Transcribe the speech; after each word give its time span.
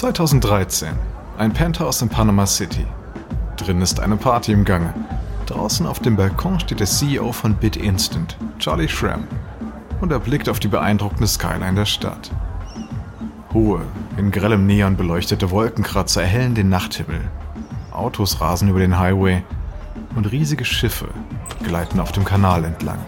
2013. 0.00 0.94
Ein 1.36 1.52
Penthouse 1.52 2.00
in 2.00 2.08
Panama 2.08 2.46
City. 2.46 2.86
Drin 3.58 3.82
ist 3.82 4.00
eine 4.00 4.16
Party 4.16 4.50
im 4.50 4.64
Gange. 4.64 4.94
Draußen 5.44 5.86
auf 5.86 6.00
dem 6.00 6.16
Balkon 6.16 6.58
steht 6.58 6.80
der 6.80 6.86
CEO 6.86 7.32
von 7.32 7.54
BitInstant, 7.54 8.34
Charlie 8.58 8.88
Schramm, 8.88 9.24
und 10.00 10.10
er 10.10 10.18
blickt 10.18 10.48
auf 10.48 10.58
die 10.58 10.68
beeindruckende 10.68 11.26
Skyline 11.26 11.74
der 11.74 11.84
Stadt. 11.84 12.30
Hohe, 13.52 13.82
in 14.16 14.30
grellem 14.30 14.66
Neon 14.66 14.96
beleuchtete 14.96 15.50
Wolkenkratzer 15.50 16.22
erhellen 16.22 16.54
den 16.54 16.70
Nachthimmel. 16.70 17.20
Autos 17.90 18.40
rasen 18.40 18.70
über 18.70 18.78
den 18.78 18.98
Highway 18.98 19.42
und 20.16 20.32
riesige 20.32 20.64
Schiffe 20.64 21.08
gleiten 21.62 22.00
auf 22.00 22.12
dem 22.12 22.24
Kanal 22.24 22.64
entlang. 22.64 23.04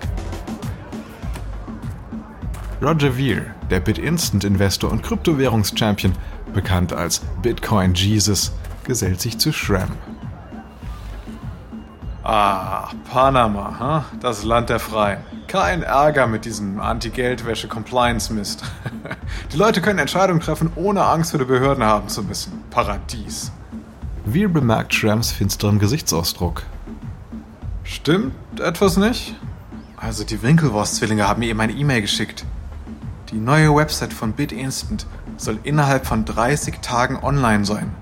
Roger 2.83 3.17
Veer, 3.17 3.47
der 3.71 3.81
BitInstant-Investor 3.81 4.91
und 4.91 5.03
Kryptowährungschampion, 5.03 6.13
bekannt 6.53 6.93
als 6.93 7.21
Bitcoin 7.43 7.95
Jesus, 7.95 8.53
gesellt 8.85 9.21
sich 9.21 9.39
zu 9.39 9.53
Shram. 9.53 9.91
Ah, 12.25 12.91
Panama, 13.11 13.77
huh? 13.81 14.19
das 14.21 14.45
Land 14.45 14.71
der 14.71 14.79
Freien. 14.79 15.19
Kein 15.49 15.83
Ärger 15.83 16.29
mit 16.29 16.45
diesem 16.45 16.81
Anti-Geldwäsche-Compliance-Mist. 16.81 18.63
Die 19.53 19.57
Leute 19.57 19.83
können 19.83 19.99
Entscheidungen 19.99 20.41
treffen, 20.41 20.71
ohne 20.77 21.05
Angst 21.05 21.33
vor 21.33 21.39
den 21.39 21.49
Behörden 21.49 21.83
haben 21.83 22.09
zu 22.09 22.23
müssen. 22.23 22.63
Paradies. 22.71 23.51
Veer 24.25 24.49
bemerkt 24.49 24.95
Shrams 24.95 25.33
finsteren 25.33 25.81
Gesichtsausdruck. 25.81 26.63
Stimmt 27.83 28.61
etwas 28.61 28.97
nicht? 28.97 29.35
Also 29.97 30.25
die 30.25 30.43
Winkelwurst-Zwillinge 30.43 31.27
haben 31.27 31.41
mir 31.41 31.49
eben 31.49 31.61
eine 31.61 31.73
E-Mail 31.73 32.03
geschickt. 32.03 32.45
Die 33.31 33.39
neue 33.39 33.75
Website 33.75 34.13
von 34.13 34.33
BitInstant 34.33 35.07
soll 35.37 35.59
innerhalb 35.63 36.07
von 36.07 36.25
30 36.25 36.81
Tagen 36.81 37.19
online 37.23 37.65
sein. 37.65 37.93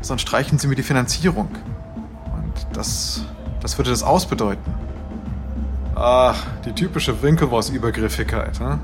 Sonst 0.00 0.22
streichen 0.22 0.58
sie 0.58 0.68
mir 0.68 0.76
die 0.76 0.82
Finanzierung. 0.82 1.48
Und 2.34 2.76
das, 2.76 3.22
das 3.60 3.78
würde 3.78 3.90
das 3.90 4.02
ausbedeuten. 4.02 4.74
Ach, 5.94 6.44
die 6.64 6.72
typische 6.72 7.22
Winkelwurst-Übergriffigkeit, 7.22 8.60
hm? 8.60 8.80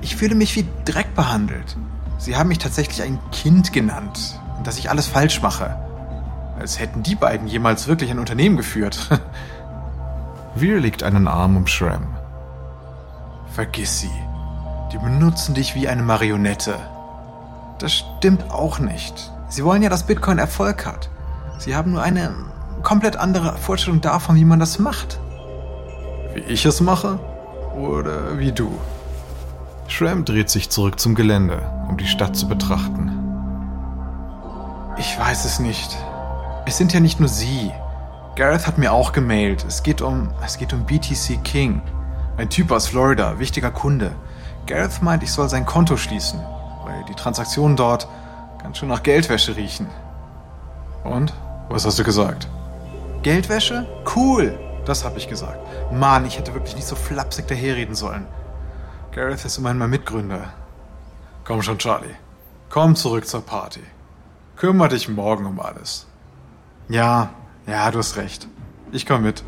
Ich 0.00 0.16
fühle 0.16 0.34
mich 0.34 0.56
wie 0.56 0.66
Dreck 0.84 1.14
behandelt. 1.14 1.76
Sie 2.18 2.36
haben 2.36 2.48
mich 2.48 2.58
tatsächlich 2.58 3.02
ein 3.02 3.18
Kind 3.32 3.72
genannt 3.72 4.40
und 4.56 4.66
dass 4.66 4.78
ich 4.78 4.88
alles 4.88 5.06
falsch 5.06 5.42
mache. 5.42 5.76
Als 6.58 6.80
hätten 6.80 7.02
die 7.02 7.14
beiden 7.14 7.46
jemals 7.46 7.86
wirklich 7.86 8.10
ein 8.10 8.18
Unternehmen 8.18 8.56
geführt. 8.56 9.10
Veer 10.54 10.80
legt 10.80 11.02
einen 11.02 11.28
Arm 11.28 11.56
um 11.56 11.66
Shram. 11.66 12.06
Vergiss 13.52 14.00
sie. 14.00 14.25
Die 14.92 14.98
benutzen 14.98 15.54
dich 15.54 15.74
wie 15.74 15.88
eine 15.88 16.02
Marionette. 16.02 16.76
Das 17.78 17.92
stimmt 17.92 18.50
auch 18.50 18.78
nicht. 18.78 19.32
Sie 19.48 19.64
wollen 19.64 19.82
ja, 19.82 19.88
dass 19.88 20.04
Bitcoin 20.04 20.38
Erfolg 20.38 20.86
hat. 20.86 21.10
Sie 21.58 21.74
haben 21.74 21.92
nur 21.92 22.02
eine 22.02 22.34
komplett 22.82 23.16
andere 23.16 23.56
Vorstellung 23.56 24.00
davon, 24.00 24.36
wie 24.36 24.44
man 24.44 24.60
das 24.60 24.78
macht. 24.78 25.18
Wie 26.34 26.40
ich 26.40 26.64
es 26.66 26.80
mache? 26.80 27.18
Oder 27.76 28.38
wie 28.38 28.52
du? 28.52 28.78
Shram 29.88 30.24
dreht 30.24 30.50
sich 30.50 30.70
zurück 30.70 30.98
zum 30.98 31.14
Gelände, 31.14 31.62
um 31.88 31.96
die 31.96 32.06
Stadt 32.06 32.36
zu 32.36 32.48
betrachten. 32.48 33.12
Ich 34.98 35.18
weiß 35.18 35.44
es 35.44 35.58
nicht. 35.58 35.96
Es 36.64 36.76
sind 36.76 36.92
ja 36.92 37.00
nicht 37.00 37.20
nur 37.20 37.28
Sie. 37.28 37.70
Gareth 38.34 38.66
hat 38.66 38.78
mir 38.78 38.92
auch 38.92 39.12
gemailt. 39.12 39.64
Es 39.66 39.82
geht 39.82 40.00
um, 40.00 40.30
es 40.44 40.58
geht 40.58 40.72
um 40.72 40.84
BTC 40.84 41.42
King. 41.44 41.82
Ein 42.36 42.50
Typ 42.50 42.70
aus 42.70 42.88
Florida, 42.88 43.38
wichtiger 43.38 43.70
Kunde. 43.70 44.12
Gareth 44.66 45.00
meint, 45.00 45.22
ich 45.22 45.32
soll 45.32 45.48
sein 45.48 45.64
Konto 45.64 45.96
schließen, 45.96 46.40
weil 46.84 47.04
die 47.04 47.14
Transaktionen 47.14 47.76
dort 47.76 48.08
ganz 48.60 48.78
schön 48.78 48.88
nach 48.88 49.02
Geldwäsche 49.02 49.56
riechen. 49.56 49.86
Und? 51.04 51.32
Was 51.68 51.86
hast 51.86 51.98
du 51.98 52.04
gesagt? 52.04 52.48
Geldwäsche? 53.22 53.86
Cool! 54.14 54.58
Das 54.84 55.04
habe 55.04 55.18
ich 55.18 55.28
gesagt. 55.28 55.58
Mann, 55.92 56.26
ich 56.26 56.38
hätte 56.38 56.54
wirklich 56.54 56.76
nicht 56.76 56.86
so 56.86 56.94
flapsig 56.94 57.48
daherreden 57.48 57.94
sollen. 57.94 58.26
Gareth 59.12 59.44
ist 59.44 59.58
immerhin 59.58 59.78
mein 59.78 59.90
Mitgründer. 59.90 60.52
Komm 61.44 61.62
schon, 61.62 61.78
Charlie. 61.78 62.14
Komm 62.68 62.96
zurück 62.96 63.26
zur 63.26 63.44
Party. 63.44 63.82
Kümmer 64.56 64.88
dich 64.88 65.08
morgen 65.08 65.46
um 65.46 65.60
alles. 65.60 66.06
Ja, 66.88 67.30
ja, 67.66 67.90
du 67.90 67.98
hast 67.98 68.16
recht. 68.16 68.48
Ich 68.92 69.06
komme 69.06 69.20
mit. 69.20 69.42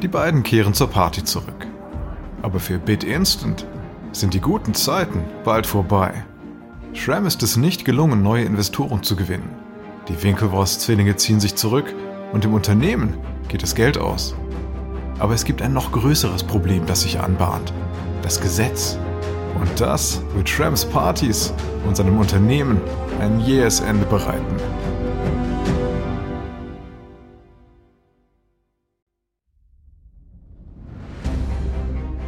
Die 0.00 0.08
beiden 0.08 0.42
kehren 0.42 0.74
zur 0.74 0.90
Party 0.90 1.22
zurück. 1.22 1.66
Aber 2.42 2.58
für 2.58 2.78
BitInstant 2.78 3.66
sind 4.10 4.34
die 4.34 4.40
guten 4.40 4.74
Zeiten 4.74 5.24
bald 5.44 5.66
vorbei. 5.66 6.24
Schramm 6.92 7.26
ist 7.26 7.42
es 7.42 7.56
nicht 7.56 7.84
gelungen, 7.84 8.22
neue 8.22 8.44
Investoren 8.44 9.02
zu 9.02 9.16
gewinnen. 9.16 9.48
Die 10.08 10.22
Winkelwurst-Zwillinge 10.22 11.16
ziehen 11.16 11.40
sich 11.40 11.54
zurück 11.54 11.94
und 12.32 12.44
im 12.44 12.52
Unternehmen 12.52 13.14
geht 13.48 13.62
das 13.62 13.74
Geld 13.74 13.96
aus. 13.96 14.34
Aber 15.18 15.34
es 15.34 15.44
gibt 15.44 15.62
ein 15.62 15.72
noch 15.72 15.92
größeres 15.92 16.42
Problem, 16.42 16.84
das 16.86 17.02
sich 17.02 17.20
anbahnt. 17.20 17.72
Das 18.22 18.40
Gesetz. 18.40 18.98
Und 19.60 19.80
das 19.80 20.20
wird 20.34 20.48
Shrams 20.48 20.84
Partys 20.84 21.54
und 21.86 21.96
seinem 21.96 22.18
Unternehmen 22.18 22.80
ein 23.20 23.38
jähes 23.40 23.80
Ende 23.80 24.04
bereiten. 24.06 24.56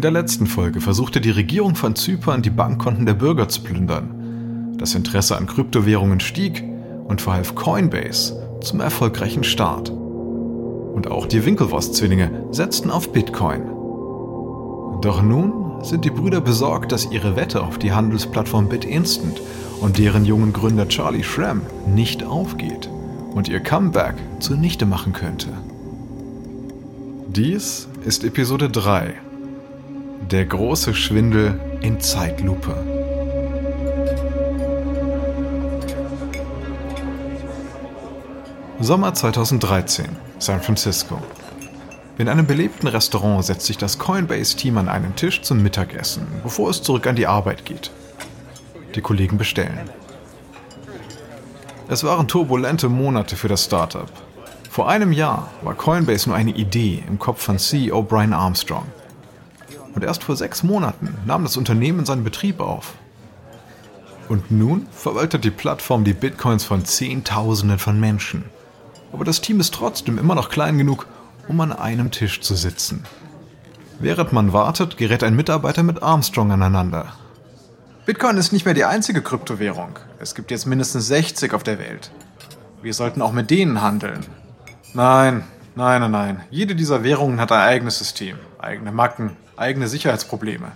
In 0.00 0.02
der 0.02 0.12
letzten 0.12 0.46
Folge 0.46 0.80
versuchte 0.80 1.20
die 1.20 1.30
Regierung 1.30 1.74
von 1.74 1.94
Zypern, 1.94 2.40
die 2.40 2.48
Bankkonten 2.48 3.04
der 3.04 3.12
Bürger 3.12 3.50
zu 3.50 3.60
plündern. 3.60 4.74
Das 4.78 4.94
Interesse 4.94 5.36
an 5.36 5.46
Kryptowährungen 5.46 6.20
stieg 6.20 6.64
und 7.04 7.20
verhalf 7.20 7.54
Coinbase 7.54 8.34
zum 8.62 8.80
erfolgreichen 8.80 9.44
Start. 9.44 9.90
Und 9.90 11.10
auch 11.10 11.26
die 11.26 11.44
Winkelwurst-Zwillinge 11.44 12.46
setzten 12.50 12.90
auf 12.90 13.12
Bitcoin. 13.12 13.60
Doch 15.02 15.22
nun 15.22 15.84
sind 15.84 16.06
die 16.06 16.10
Brüder 16.10 16.40
besorgt, 16.40 16.92
dass 16.92 17.12
ihre 17.12 17.36
Wette 17.36 17.62
auf 17.62 17.76
die 17.76 17.92
Handelsplattform 17.92 18.70
BitInstant 18.70 19.42
und 19.82 19.98
deren 19.98 20.24
jungen 20.24 20.54
Gründer 20.54 20.88
Charlie 20.88 21.24
Schramm 21.24 21.60
nicht 21.86 22.24
aufgeht 22.24 22.88
und 23.34 23.50
ihr 23.50 23.60
Comeback 23.60 24.14
zunichte 24.38 24.86
machen 24.86 25.12
könnte. 25.12 25.48
Dies 27.28 27.86
ist 28.06 28.24
Episode 28.24 28.70
3 28.70 29.12
der 30.30 30.44
große 30.44 30.94
Schwindel 30.94 31.58
in 31.80 32.00
Zeitlupe. 32.00 32.76
Sommer 38.78 39.12
2013, 39.12 40.06
San 40.38 40.62
Francisco. 40.62 41.20
In 42.16 42.28
einem 42.28 42.46
belebten 42.46 42.86
Restaurant 42.86 43.44
setzt 43.44 43.66
sich 43.66 43.76
das 43.76 43.98
Coinbase-Team 43.98 44.78
an 44.78 44.88
einen 44.88 45.16
Tisch 45.16 45.42
zum 45.42 45.62
Mittagessen, 45.62 46.26
bevor 46.44 46.70
es 46.70 46.82
zurück 46.82 47.08
an 47.08 47.16
die 47.16 47.26
Arbeit 47.26 47.64
geht. 47.64 47.90
Die 48.94 49.00
Kollegen 49.00 49.36
bestellen. 49.36 49.90
Es 51.88 52.04
waren 52.04 52.28
turbulente 52.28 52.88
Monate 52.88 53.34
für 53.34 53.48
das 53.48 53.64
Startup. 53.64 54.10
Vor 54.70 54.88
einem 54.88 55.10
Jahr 55.10 55.50
war 55.62 55.74
Coinbase 55.74 56.28
nur 56.28 56.36
eine 56.36 56.52
Idee 56.52 57.02
im 57.08 57.18
Kopf 57.18 57.42
von 57.42 57.58
CEO 57.58 58.02
Brian 58.04 58.32
Armstrong 58.32 58.86
und 59.94 60.04
erst 60.04 60.24
vor 60.24 60.36
sechs 60.36 60.62
Monaten 60.62 61.14
nahm 61.26 61.42
das 61.42 61.56
Unternehmen 61.56 62.04
seinen 62.04 62.24
Betrieb 62.24 62.60
auf. 62.60 62.94
Und 64.28 64.50
nun 64.50 64.86
verwaltet 64.92 65.44
die 65.44 65.50
Plattform 65.50 66.04
die 66.04 66.12
Bitcoins 66.12 66.64
von 66.64 66.84
Zehntausenden 66.84 67.78
von 67.78 67.98
Menschen. 67.98 68.44
Aber 69.12 69.24
das 69.24 69.40
Team 69.40 69.58
ist 69.58 69.74
trotzdem 69.74 70.18
immer 70.18 70.36
noch 70.36 70.50
klein 70.50 70.78
genug, 70.78 71.06
um 71.48 71.60
an 71.60 71.72
einem 71.72 72.12
Tisch 72.12 72.40
zu 72.40 72.54
sitzen. 72.54 73.04
Während 73.98 74.32
man 74.32 74.52
wartet, 74.52 74.96
gerät 74.96 75.24
ein 75.24 75.34
Mitarbeiter 75.34 75.82
mit 75.82 76.02
Armstrong 76.02 76.52
aneinander. 76.52 77.12
Bitcoin 78.06 78.36
ist 78.38 78.52
nicht 78.52 78.64
mehr 78.64 78.74
die 78.74 78.84
einzige 78.84 79.20
Kryptowährung. 79.20 79.98
Es 80.18 80.34
gibt 80.34 80.50
jetzt 80.50 80.66
mindestens 80.66 81.08
60 81.08 81.52
auf 81.52 81.64
der 81.64 81.78
Welt. 81.78 82.10
Wir 82.82 82.94
sollten 82.94 83.20
auch 83.20 83.32
mit 83.32 83.50
denen 83.50 83.82
handeln. 83.82 84.24
Nein, 84.94 85.44
nein, 85.74 86.00
nein, 86.00 86.10
nein. 86.10 86.44
Jede 86.50 86.74
dieser 86.74 87.02
Währungen 87.04 87.40
hat 87.40 87.52
ein 87.52 87.60
eigenes 87.60 87.98
System, 87.98 88.38
eigene 88.58 88.92
Macken, 88.92 89.36
eigene 89.56 89.88
Sicherheitsprobleme. 89.88 90.72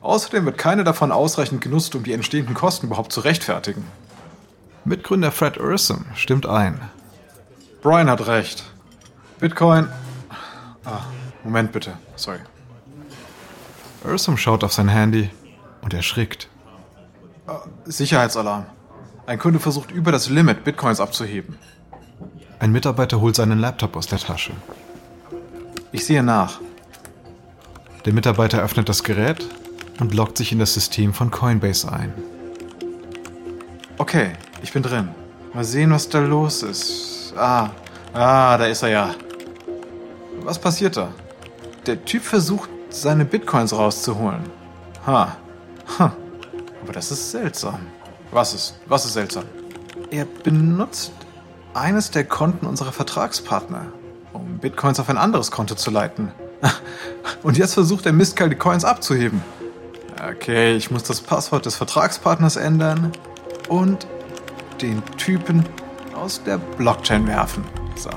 Außerdem 0.00 0.44
wird 0.44 0.58
keine 0.58 0.84
davon 0.84 1.12
ausreichend 1.12 1.60
genutzt, 1.60 1.94
um 1.94 2.04
die 2.04 2.12
entstehenden 2.12 2.54
Kosten 2.54 2.86
überhaupt 2.86 3.12
zu 3.12 3.20
rechtfertigen. 3.20 3.84
Mitgründer 4.84 5.32
Fred 5.32 5.58
Ursum 5.58 6.04
stimmt 6.14 6.46
ein. 6.46 6.80
Brian 7.82 8.08
hat 8.08 8.26
recht. 8.26 8.64
Bitcoin. 9.40 9.88
Ah, 10.84 11.00
Moment 11.42 11.72
bitte. 11.72 11.94
Sorry. 12.14 12.38
Ursum 14.04 14.36
schaut 14.36 14.62
auf 14.62 14.72
sein 14.72 14.88
Handy 14.88 15.30
und 15.82 15.92
erschrickt. 15.92 16.48
Sicherheitsalarm. 17.84 18.66
Ein 19.26 19.38
Kunde 19.38 19.58
versucht 19.58 19.90
über 19.90 20.12
das 20.12 20.28
Limit 20.28 20.62
Bitcoins 20.62 21.00
abzuheben. 21.00 21.58
Ein 22.58 22.72
Mitarbeiter 22.72 23.20
holt 23.20 23.36
seinen 23.36 23.58
Laptop 23.58 23.96
aus 23.96 24.06
der 24.06 24.18
Tasche. 24.18 24.52
Ich 25.92 26.06
sehe 26.06 26.22
nach. 26.22 26.60
Der 28.04 28.12
Mitarbeiter 28.12 28.62
öffnet 28.62 28.88
das 28.88 29.02
Gerät 29.02 29.46
und 30.00 30.14
loggt 30.14 30.38
sich 30.38 30.52
in 30.52 30.58
das 30.58 30.72
System 30.72 31.12
von 31.12 31.30
Coinbase 31.30 31.92
ein. 31.92 32.12
Okay, 33.98 34.32
ich 34.62 34.72
bin 34.72 34.82
drin. 34.82 35.08
Mal 35.52 35.64
sehen, 35.64 35.90
was 35.90 36.08
da 36.08 36.20
los 36.20 36.62
ist. 36.62 37.34
Ah, 37.36 37.70
ah, 38.14 38.56
da 38.56 38.66
ist 38.66 38.82
er 38.82 38.88
ja. 38.88 39.14
Was 40.42 40.58
passiert 40.58 40.96
da? 40.96 41.12
Der 41.86 42.04
Typ 42.04 42.22
versucht, 42.22 42.70
seine 42.88 43.24
Bitcoins 43.24 43.72
rauszuholen. 43.72 44.44
Ha. 45.06 45.36
Ha. 45.98 46.16
Aber 46.82 46.92
das 46.92 47.10
ist 47.10 47.30
seltsam. 47.30 47.80
Was 48.30 48.54
ist, 48.54 48.74
was 48.86 49.04
ist 49.04 49.14
seltsam? 49.14 49.44
Er 50.10 50.26
benutzt 50.44 51.12
eines 51.76 52.10
der 52.10 52.24
Konten 52.24 52.66
unserer 52.66 52.92
Vertragspartner, 52.92 53.86
um 54.32 54.58
Bitcoins 54.58 54.98
auf 54.98 55.08
ein 55.08 55.18
anderes 55.18 55.50
Konto 55.50 55.74
zu 55.74 55.90
leiten. 55.90 56.32
Und 57.42 57.58
jetzt 57.58 57.74
versucht 57.74 58.06
der 58.06 58.12
Mistkerl, 58.12 58.48
die 58.48 58.56
Coins 58.56 58.84
abzuheben. 58.84 59.42
Okay, 60.30 60.74
ich 60.74 60.90
muss 60.90 61.02
das 61.02 61.20
Passwort 61.20 61.66
des 61.66 61.76
Vertragspartners 61.76 62.56
ändern 62.56 63.12
und 63.68 64.06
den 64.80 65.04
Typen 65.18 65.62
aus 66.14 66.42
der 66.42 66.56
Blockchain 66.56 67.26
werfen. 67.26 67.64
So. 67.96 68.08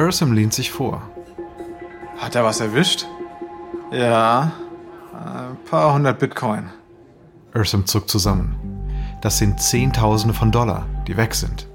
Ursum 0.00 0.32
lehnt 0.32 0.54
sich 0.54 0.70
vor. 0.70 1.02
Hat 2.18 2.36
er 2.36 2.44
was 2.44 2.60
erwischt? 2.60 3.06
Ja, 3.90 4.52
ein 5.12 5.56
paar 5.68 5.92
hundert 5.92 6.20
Bitcoin. 6.20 6.70
Ursum 7.52 7.84
zuckt 7.86 8.08
zusammen. 8.08 8.54
Das 9.22 9.38
sind 9.38 9.60
Zehntausende 9.60 10.34
von 10.34 10.52
Dollar, 10.52 10.86
die 11.08 11.16
weg 11.16 11.34
sind. 11.34 11.66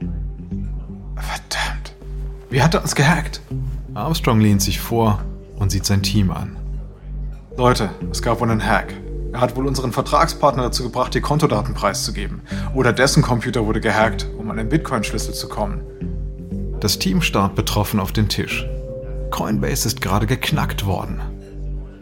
Verdammt. 1.24 1.96
Wie 2.50 2.62
hat 2.62 2.74
er 2.74 2.82
uns 2.82 2.96
gehackt? 2.96 3.42
Armstrong 3.94 4.40
lehnt 4.40 4.62
sich 4.62 4.80
vor 4.80 5.24
und 5.58 5.72
sieht 5.72 5.86
sein 5.86 6.04
Team 6.04 6.32
an. 6.32 6.58
Leute, 7.58 7.90
es 8.12 8.22
gab 8.22 8.40
wohl 8.42 8.50
einen 8.50 8.66
Hack. 8.66 8.94
Er 9.32 9.42
hat 9.42 9.56
wohl 9.56 9.66
unseren 9.66 9.92
Vertragspartner 9.92 10.64
dazu 10.64 10.84
gebracht, 10.84 11.14
die 11.14 11.22
Kontodaten 11.22 11.74
preiszugeben. 11.74 12.42
Oder 12.76 12.94
dessen 12.94 13.24
Computer 13.24 13.66
wurde 13.66 13.82
gehackt, 13.82 14.28
um 14.38 14.50
an 14.52 14.58
den 14.58 14.70
Bitcoin-Schlüssel 14.70 15.34
zu 15.34 15.50
kommen. 15.50 15.82
Das 16.80 17.00
Team 17.00 17.22
starrt 17.22 17.56
betroffen 17.56 18.00
auf 18.00 18.12
den 18.12 18.30
Tisch. 18.30 18.68
Coinbase 19.32 19.88
ist 19.88 20.02
gerade 20.02 20.28
geknackt 20.28 20.86
worden. 20.86 21.22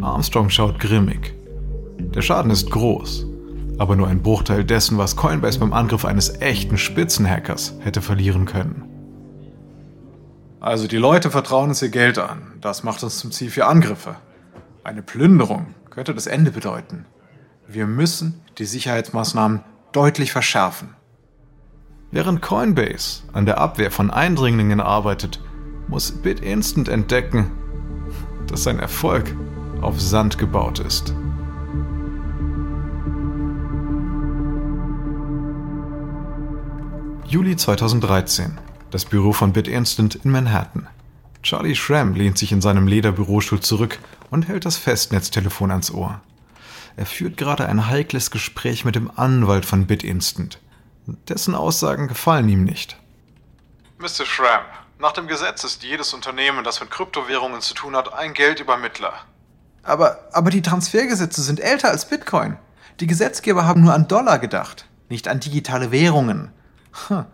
Armstrong 0.01 0.49
schaut 0.49 0.79
grimmig. 0.79 1.33
Der 1.99 2.21
Schaden 2.21 2.51
ist 2.51 2.71
groß, 2.71 3.25
aber 3.77 3.95
nur 3.95 4.07
ein 4.07 4.21
Bruchteil 4.21 4.65
dessen, 4.65 4.97
was 4.97 5.15
Coinbase 5.15 5.59
beim 5.59 5.71
Angriff 5.71 6.03
eines 6.03 6.41
echten 6.41 6.77
Spitzenhackers 6.77 7.75
hätte 7.79 8.01
verlieren 8.01 8.45
können. 8.45 8.90
Also 10.61 10.87
die 10.87 10.97
Leute 10.97 11.31
vertrauen 11.31 11.69
uns 11.69 11.81
ihr 11.81 11.89
Geld 11.89 12.19
an. 12.19 12.53
Das 12.61 12.83
macht 12.83 13.01
uns 13.03 13.17
zum 13.17 13.31
Ziel 13.31 13.49
für 13.49 13.65
Angriffe. 13.65 14.15
Eine 14.83 15.01
Plünderung 15.01 15.73
könnte 15.89 16.13
das 16.13 16.27
Ende 16.27 16.51
bedeuten. 16.51 17.05
Wir 17.67 17.87
müssen 17.87 18.41
die 18.59 18.65
Sicherheitsmaßnahmen 18.65 19.61
deutlich 19.91 20.31
verschärfen. 20.31 20.95
Während 22.11 22.43
Coinbase 22.43 23.23
an 23.33 23.47
der 23.47 23.57
Abwehr 23.57 23.89
von 23.89 24.11
Eindringlingen 24.11 24.81
arbeitet, 24.81 25.41
muss 25.87 26.11
BitInstant 26.11 26.89
entdecken, 26.89 27.49
dass 28.45 28.63
sein 28.63 28.77
Erfolg 28.77 29.35
auf 29.81 29.99
Sand 29.99 30.37
gebaut 30.37 30.77
ist. 30.77 31.15
Juli 37.25 37.55
2013. 37.55 38.59
Das 38.91 39.05
Büro 39.05 39.31
von 39.31 39.53
BitInstant 39.53 40.15
in 40.15 40.31
Manhattan. 40.31 40.85
Charlie 41.43 41.75
Schramm 41.75 42.13
lehnt 42.13 42.37
sich 42.37 42.51
in 42.51 42.59
seinem 42.59 42.87
Lederbürostuhl 42.87 43.61
zurück 43.61 43.99
und 44.29 44.49
hält 44.49 44.65
das 44.65 44.75
Festnetztelefon 44.75 45.71
ans 45.71 45.91
Ohr. 45.91 46.19
Er 46.97 47.05
führt 47.05 47.37
gerade 47.37 47.67
ein 47.67 47.87
heikles 47.87 48.31
Gespräch 48.31 48.83
mit 48.83 48.95
dem 48.95 49.09
Anwalt 49.17 49.65
von 49.65 49.87
BitInstant. 49.87 50.59
Dessen 51.29 51.55
Aussagen 51.55 52.09
gefallen 52.09 52.49
ihm 52.49 52.65
nicht. 52.65 52.97
Mr. 53.97 54.25
Schramm, 54.25 54.65
nach 54.99 55.13
dem 55.13 55.27
Gesetz 55.27 55.63
ist 55.63 55.83
jedes 55.83 56.13
Unternehmen, 56.13 56.65
das 56.65 56.81
mit 56.81 56.91
Kryptowährungen 56.91 57.61
zu 57.61 57.73
tun 57.73 57.95
hat, 57.95 58.13
ein 58.13 58.33
Geldübermittler. 58.33 59.13
Aber, 59.83 60.27
aber 60.33 60.49
die 60.49 60.61
Transfergesetze 60.61 61.41
sind 61.41 61.61
älter 61.61 61.87
als 61.87 62.09
Bitcoin. 62.09 62.57
Die 62.99 63.07
Gesetzgeber 63.07 63.65
haben 63.65 63.83
nur 63.83 63.93
an 63.93 64.09
Dollar 64.09 64.37
gedacht, 64.37 64.85
nicht 65.07 65.29
an 65.29 65.39
digitale 65.39 65.91
Währungen. 65.91 66.51
Hm, 67.07 67.25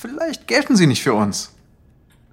vielleicht 0.00 0.46
gelten 0.46 0.76
sie 0.76 0.86
nicht 0.86 1.02
für 1.02 1.14
uns. 1.14 1.54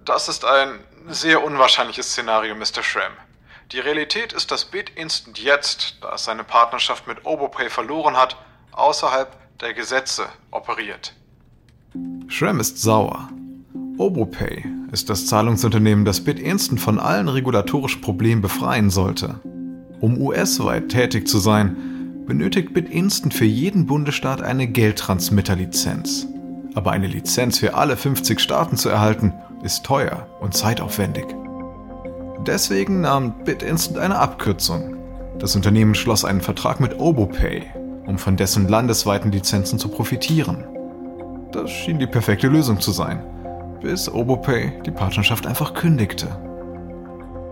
Das 0.06 0.30
ist 0.30 0.46
ein 0.46 0.80
sehr 1.10 1.44
unwahrscheinliches 1.44 2.12
Szenario, 2.12 2.56
Mr. 2.56 2.82
Schramm. 2.82 3.12
Die 3.74 3.80
Realität 3.80 4.32
ist, 4.32 4.52
dass 4.52 4.66
BitInstant 4.66 5.40
jetzt, 5.40 5.98
da 6.02 6.16
es 6.16 6.24
seine 6.24 6.46
Partnerschaft 6.46 7.08
mit 7.08 7.26
OboPay 7.26 7.70
verloren 7.70 8.16
hat, 8.16 8.38
außerhalb 8.72 9.36
der 9.60 9.74
Gesetze 9.74 10.28
operiert. 10.52 11.14
Schramm 12.28 12.62
ist 12.62 12.82
sauer. 12.82 13.30
OboPay 13.98 14.64
ist 14.92 15.10
das 15.10 15.26
Zahlungsunternehmen, 15.26 16.06
das 16.06 16.24
BitInstant 16.24 16.80
von 16.80 17.00
allen 17.00 17.28
regulatorischen 17.28 18.02
Problemen 18.02 18.42
befreien 18.42 18.90
sollte. 18.90 19.42
Um 20.00 20.22
US-weit 20.22 20.90
tätig 20.90 21.28
zu 21.28 21.40
sein, 21.40 22.24
benötigt 22.26 22.74
BitInstant 22.74 23.34
für 23.34 23.46
jeden 23.46 23.88
Bundesstaat 23.88 24.42
eine 24.42 24.68
Geldtransmitterlizenz. 24.68 26.28
Aber 26.78 26.92
eine 26.92 27.08
Lizenz 27.08 27.58
für 27.58 27.74
alle 27.74 27.98
50 27.98 28.40
Staaten 28.40 28.78
zu 28.78 28.88
erhalten, 28.88 29.34
ist 29.64 29.84
teuer 29.84 30.28
und 30.40 30.54
zeitaufwendig. 30.54 31.26
Deswegen 32.46 33.02
nahm 33.02 33.44
BitInstant 33.44 33.98
eine 33.98 34.20
Abkürzung. 34.20 34.96
Das 35.40 35.56
Unternehmen 35.56 35.96
schloss 35.96 36.24
einen 36.24 36.40
Vertrag 36.40 36.80
mit 36.80 37.00
OboPay, 37.00 37.64
um 38.06 38.20
von 38.20 38.38
dessen 38.38 38.68
landesweiten 38.68 39.32
Lizenzen 39.32 39.80
zu 39.80 39.90
profitieren. 39.90 40.66
Das 41.52 41.72
schien 41.72 41.98
die 41.98 42.06
perfekte 42.06 42.48
Lösung 42.48 42.80
zu 42.80 42.92
sein, 42.92 43.24
bis 43.82 44.08
OboPay 44.08 44.84
die 44.86 44.92
Partnerschaft 44.92 45.48
einfach 45.48 45.74
kündigte. 45.74 46.28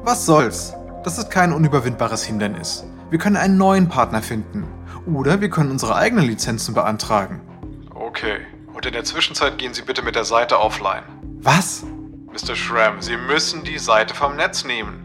Was 0.03 0.27
soll's? 0.27 0.75
Das 1.03 1.17
ist 1.17 1.31
kein 1.31 1.51
unüberwindbares 1.51 2.23
Hindernis. 2.23 2.85
Wir 3.09 3.17
können 3.17 3.37
einen 3.37 3.57
neuen 3.57 3.89
Partner 3.89 4.21
finden. 4.21 4.65
Oder 5.11 5.41
wir 5.41 5.49
können 5.49 5.71
unsere 5.71 5.95
eigenen 5.95 6.25
Lizenzen 6.25 6.75
beantragen. 6.75 7.41
Okay. 7.89 8.37
Und 8.75 8.85
in 8.85 8.91
der 8.91 9.05
Zwischenzeit 9.05 9.57
gehen 9.57 9.73
Sie 9.73 9.83
bitte 9.83 10.01
mit 10.01 10.15
der 10.15 10.25
Seite 10.25 10.59
offline. 10.59 11.03
Was? 11.41 11.83
Mr. 12.27 12.55
Schramm, 12.55 13.01
Sie 13.01 13.15
müssen 13.15 13.63
die 13.63 13.79
Seite 13.79 14.13
vom 14.13 14.35
Netz 14.35 14.65
nehmen. 14.65 15.01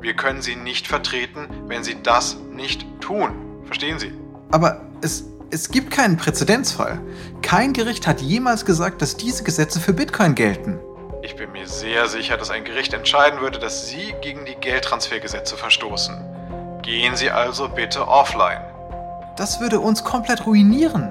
Wir 0.00 0.14
können 0.14 0.40
Sie 0.40 0.54
nicht 0.54 0.86
vertreten, 0.86 1.48
wenn 1.66 1.82
Sie 1.82 2.00
das 2.00 2.36
nicht 2.52 2.86
tun. 3.00 3.32
Verstehen 3.64 3.98
Sie? 3.98 4.12
Aber 4.52 4.82
es, 5.02 5.24
es 5.50 5.68
gibt 5.72 5.90
keinen 5.90 6.16
Präzedenzfall. 6.16 7.00
Kein 7.42 7.72
Gericht 7.72 8.06
hat 8.06 8.20
jemals 8.20 8.64
gesagt, 8.64 9.02
dass 9.02 9.16
diese 9.16 9.42
Gesetze 9.42 9.80
für 9.80 9.92
Bitcoin 9.92 10.36
gelten. 10.36 10.78
Ich 11.22 11.34
bin 11.34 11.50
mir 11.50 11.66
sehr 11.66 12.06
sicher, 12.06 12.36
dass 12.36 12.50
ein 12.50 12.62
Gericht 12.62 12.94
entscheiden 12.94 13.40
würde, 13.40 13.58
dass 13.58 13.88
Sie 13.88 14.14
gegen 14.22 14.44
die 14.44 14.54
Geldtransfergesetze 14.54 15.56
verstoßen. 15.56 16.16
Gehen 16.82 17.16
Sie 17.16 17.30
also 17.30 17.68
bitte 17.68 18.06
offline. 18.06 18.60
Das 19.36 19.60
würde 19.60 19.80
uns 19.80 20.04
komplett 20.04 20.46
ruinieren. 20.46 21.10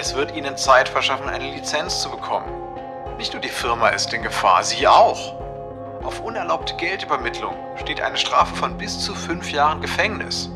Es 0.00 0.14
wird 0.14 0.36
Ihnen 0.36 0.56
Zeit 0.56 0.88
verschaffen, 0.88 1.28
eine 1.28 1.50
Lizenz 1.52 2.02
zu 2.02 2.08
bekommen. 2.08 2.46
Nicht 3.16 3.32
nur 3.32 3.42
die 3.42 3.48
Firma 3.48 3.88
ist 3.88 4.12
in 4.12 4.22
Gefahr, 4.22 4.62
Sie 4.62 4.86
auch. 4.86 5.34
Auf 6.04 6.20
unerlaubte 6.20 6.76
Geldübermittlung 6.76 7.56
steht 7.74 8.00
eine 8.00 8.16
Strafe 8.16 8.54
von 8.54 8.78
bis 8.78 9.00
zu 9.00 9.12
fünf 9.12 9.50
Jahren 9.50 9.80
Gefängnis. 9.80 10.50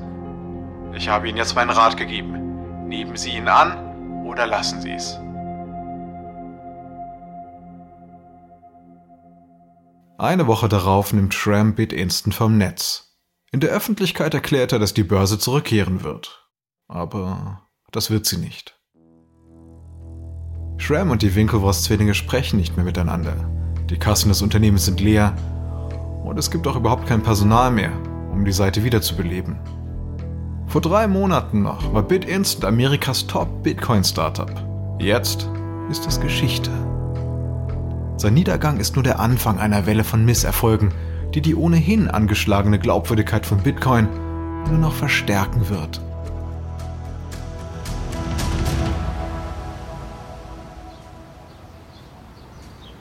Ich 0.95 1.09
habe 1.09 1.29
Ihnen 1.29 1.39
jetzt 1.39 1.57
meinen 1.57 1.71
Rat 1.71 1.97
gegeben. 1.97 2.87
Nehmen 2.87 3.17
Sie 3.17 3.31
ihn 3.31 3.49
an 3.49 4.25
oder 4.25 4.47
lassen 4.47 4.81
Sie 4.81 4.93
es. 4.93 5.19
Eine 10.19 10.47
Woche 10.47 10.69
darauf 10.69 11.13
nimmt 11.13 11.35
Schramm 11.35 11.75
BitInstant 11.75 12.37
vom 12.37 12.59
Netz. 12.59 13.19
In 13.51 13.59
der 13.59 13.71
Öffentlichkeit 13.71 14.35
erklärt 14.35 14.71
er, 14.71 14.79
dass 14.79 14.95
die 14.95 15.03
Börse 15.03 15.41
zurückkehren 15.41 16.05
wird. 16.05 16.49
Aber 16.87 17.69
das 17.91 18.09
wird 18.09 18.25
sie 18.27 18.37
nicht. 18.37 18.79
Schramm 20.83 21.11
und 21.11 21.23
die 21.23 21.35
Winkelwurst-Zwillinge 21.35 22.13
sprechen 22.13 22.57
nicht 22.57 22.77
mehr 22.77 22.85
miteinander. 22.85 23.37
Die 23.89 23.99
Kassen 23.99 24.31
des 24.31 24.43
Unternehmens 24.43 24.85
sind 24.85 25.01
leer 25.01 25.33
und 26.25 26.37
es 26.39 26.51
gibt 26.51 26.67
auch 26.67 26.75
überhaupt 26.75 27.07
kein 27.07 27.23
Personal 27.23 27.71
mehr, 27.71 27.93
um 28.33 28.45
die 28.45 28.53
Seite 28.53 28.83
wiederzubeleben. 28.83 29.61
Vor 30.67 30.81
drei 30.81 31.07
Monaten 31.07 31.63
noch 31.63 31.95
war 31.95 32.03
BitInstant 32.03 32.65
Amerikas 32.65 33.29
Top-Bitcoin-Startup. 33.29 34.51
Jetzt 34.99 35.49
ist 35.89 36.05
es 36.09 36.19
Geschichte. 36.19 36.71
Sein 38.17 38.35
Niedergang 38.35 38.81
ist 38.81 38.97
nur 38.97 39.05
der 39.05 39.21
Anfang 39.21 39.61
einer 39.61 39.87
Welle 39.87 40.03
von 40.03 40.25
Misserfolgen, 40.25 40.93
die 41.33 41.43
die 41.43 41.55
ohnehin 41.55 42.09
angeschlagene 42.09 42.81
Glaubwürdigkeit 42.81 43.47
von 43.47 43.59
Bitcoin 43.59 44.09
nur 44.69 44.79
noch 44.79 44.95
verstärken 44.95 45.69
wird. 45.69 46.01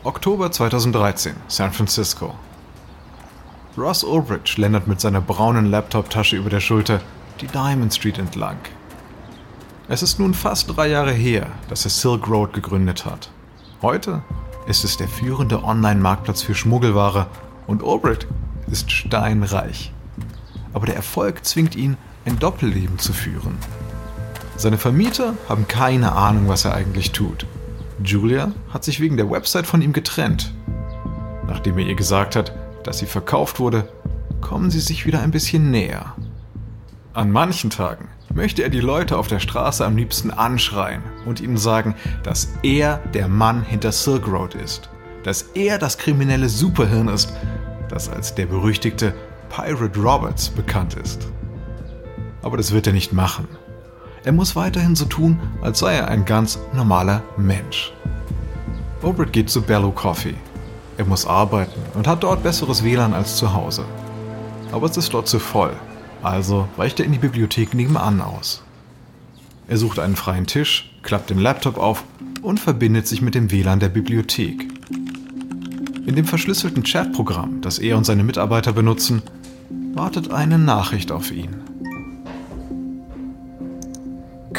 Oktober 0.03 0.51
2013, 0.51 1.36
San 1.48 1.72
Francisco. 1.72 2.34
Ross 3.77 4.03
Ulbricht 4.03 4.50
schlendert 4.50 4.88
mit 4.88 5.00
seiner 5.00 5.22
braunen 5.22 5.70
Laptop-Tasche 5.70 6.38
über 6.38 6.50
der 6.50 6.60
Schulter 6.60 7.01
die 7.39 7.46
Diamond 7.46 7.93
Street 7.93 8.17
entlang. 8.17 8.58
Es 9.88 10.01
ist 10.01 10.17
nun 10.17 10.34
fast 10.34 10.75
drei 10.75 10.88
Jahre 10.88 11.12
her, 11.12 11.51
dass 11.70 11.86
er 11.86 11.91
Silk 11.91 12.27
Road 12.27 12.51
gegründet 12.51 13.05
hat. 13.05 13.29
Heute 13.84 14.24
ist 14.65 14.84
es 14.84 14.98
der 14.98 15.08
führende 15.08 15.63
Online-Marktplatz 15.63 16.41
für 16.41 16.55
Schmuggelware 16.55 17.27
und 17.67 17.84
Ulbricht 17.84 18.25
ist 18.72 18.91
steinreich. 18.91 19.93
Aber 20.74 20.88
der 20.88 20.96
Erfolg 20.96 21.46
zwingt 21.46 21.75
ihn, 21.75 21.96
ein 22.25 22.39
Doppelleben 22.39 22.98
zu 22.98 23.13
führen. 23.13 23.55
Seine 24.58 24.79
Vermieter 24.79 25.36
haben 25.48 25.67
keine 25.67 26.13
Ahnung, 26.13 26.48
was 26.48 26.65
er 26.65 26.74
eigentlich 26.74 27.12
tut. 27.12 27.46
Julia 28.04 28.54
hat 28.70 28.84
sich 28.84 29.00
wegen 29.00 29.18
der 29.18 29.30
Website 29.30 29.68
von 29.68 29.82
ihm 29.82 29.94
getrennt. 29.94 30.54
Nachdem 31.48 31.78
er 31.78 31.86
ihr 31.86 31.96
gesagt 31.96 32.36
hat, 32.36 32.54
dass 32.84 33.00
sie 33.00 33.06
verkauft 33.06 33.60
wurde, 33.60 33.88
kommen 34.42 34.72
sie 34.72 34.80
sich 34.80 35.06
wieder 35.06 35.22
ein 35.22 35.32
bisschen 35.32 35.72
näher. 35.72 36.16
An 37.14 37.32
manchen 37.32 37.70
Tagen 37.70 38.08
möchte 38.34 38.64
er 38.64 38.70
die 38.70 38.80
Leute 38.80 39.18
auf 39.18 39.28
der 39.28 39.40
Straße 39.40 39.86
am 39.86 39.98
liebsten 39.98 40.32
anschreien 40.32 41.04
und 41.26 41.42
ihnen 41.42 41.58
sagen, 41.58 41.96
dass 42.24 42.54
er 42.64 42.98
der 43.14 43.28
Mann 43.28 43.64
hinter 43.64 43.92
Silk 43.92 44.28
Road 44.28 44.56
ist, 44.56 44.90
dass 45.24 45.44
er 45.54 45.78
das 45.78 45.98
kriminelle 45.98 46.50
Superhirn 46.50 47.08
ist, 47.08 47.34
das 47.90 48.10
als 48.10 48.34
der 48.34 48.46
berüchtigte 48.46 49.14
Pirate 49.50 50.00
Roberts 50.00 50.50
bekannt 50.50 50.96
ist. 50.96 51.28
Aber 52.42 52.58
das 52.58 52.72
wird 52.72 52.88
er 52.88 52.94
nicht 52.94 53.14
machen. 53.14 53.48
Er 54.24 54.32
muss 54.32 54.56
weiterhin 54.56 54.96
so 54.96 55.06
tun, 55.06 55.40
als 55.62 55.80
sei 55.80 55.96
er 55.96 56.08
ein 56.08 56.25
ganz 56.25 56.60
normaler 56.74 57.24
Mensch. 57.38 57.92
Obert 59.01 59.34
geht 59.34 59.50
zu 59.50 59.63
Bello 59.63 59.92
Coffee. 59.92 60.36
Er 60.98 61.06
muss 61.06 61.25
arbeiten 61.25 61.82
und 61.96 62.08
hat 62.08 62.22
dort 62.22 62.44
besseres 62.44 62.84
WLAN 62.84 63.16
als 63.16 63.38
zu 63.38 63.54
Hause. 63.54 63.84
Aber 64.72 64.86
es 64.86 64.96
ist 64.96 65.13
dort 65.13 65.28
zu 65.28 65.40
voll, 65.40 65.74
also 66.22 66.68
weicht 66.78 67.00
er 67.00 67.06
in 67.08 67.13
die 67.13 67.18
Bibliothek 67.18 67.74
nebenan 67.74 68.22
aus. 68.22 68.62
Er 69.68 69.78
sucht 69.78 69.98
einen 69.98 70.16
freien 70.16 70.46
Tisch, 70.46 70.94
klappt 71.01 71.32
den 71.32 71.40
Laptop 71.40 71.78
auf 71.78 72.04
und 72.44 72.60
verbindet 72.60 73.08
sich 73.08 73.24
mit 73.24 73.34
dem 73.34 73.51
WLAN 73.51 73.80
der 73.80 73.90
Bibliothek. 73.90 74.68
In 76.06 76.16
dem 76.16 76.25
verschlüsselten 76.25 76.84
Chatprogramm, 76.84 77.62
das 77.62 77.80
er 77.80 77.98
und 77.98 78.06
seine 78.06 78.24
Mitarbeiter 78.24 78.74
benutzen, 78.74 79.24
wartet 79.94 80.32
eine 80.32 80.60
Nachricht 80.60 81.12
auf 81.12 81.32
ihn. 81.32 81.71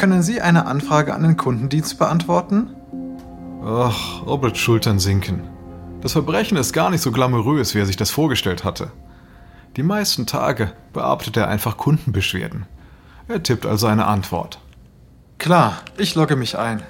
Können 0.03 0.21
Sie 0.21 0.41
eine 0.41 0.65
Anfrage 0.65 1.13
an 1.13 1.23
den 1.23 1.37
Kundendienst 1.37 1.97
beantworten? 1.97 2.75
Ach, 3.63 4.21
Roberts 4.25 4.59
Schultern 4.59 4.99
sinken. 4.99 5.47
Das 6.01 6.11
Verbrechen 6.11 6.57
ist 6.57 6.73
gar 6.73 6.89
nicht 6.89 6.99
so 6.99 7.13
glamourös, 7.13 7.73
wie 7.73 7.79
er 7.79 7.85
sich 7.85 7.95
das 7.95 8.11
vorgestellt 8.11 8.65
hatte. 8.65 8.91
Die 9.77 9.81
meisten 9.81 10.25
Tage 10.25 10.73
bearbeitet 10.91 11.37
er 11.37 11.47
einfach 11.47 11.77
Kundenbeschwerden. 11.77 12.65
Er 13.29 13.41
tippt 13.43 13.65
also 13.65 13.87
eine 13.87 14.05
Antwort. 14.05 14.59
Klar, 15.37 15.77
ich 15.95 16.15
logge 16.15 16.35
mich 16.35 16.57
ein. 16.57 16.83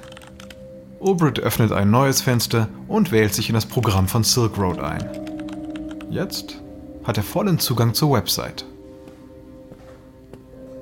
Obrit 0.99 1.39
öffnet 1.39 1.71
ein 1.71 1.91
neues 1.91 2.23
Fenster 2.23 2.67
und 2.87 3.11
wählt 3.11 3.35
sich 3.35 3.47
in 3.47 3.53
das 3.53 3.67
Programm 3.67 4.07
von 4.07 4.23
Silk 4.23 4.57
Road 4.57 4.79
ein. 4.79 5.07
Jetzt 6.09 6.63
hat 7.03 7.17
er 7.17 7.23
vollen 7.23 7.59
Zugang 7.59 7.93
zur 7.93 8.11
Website. 8.11 8.65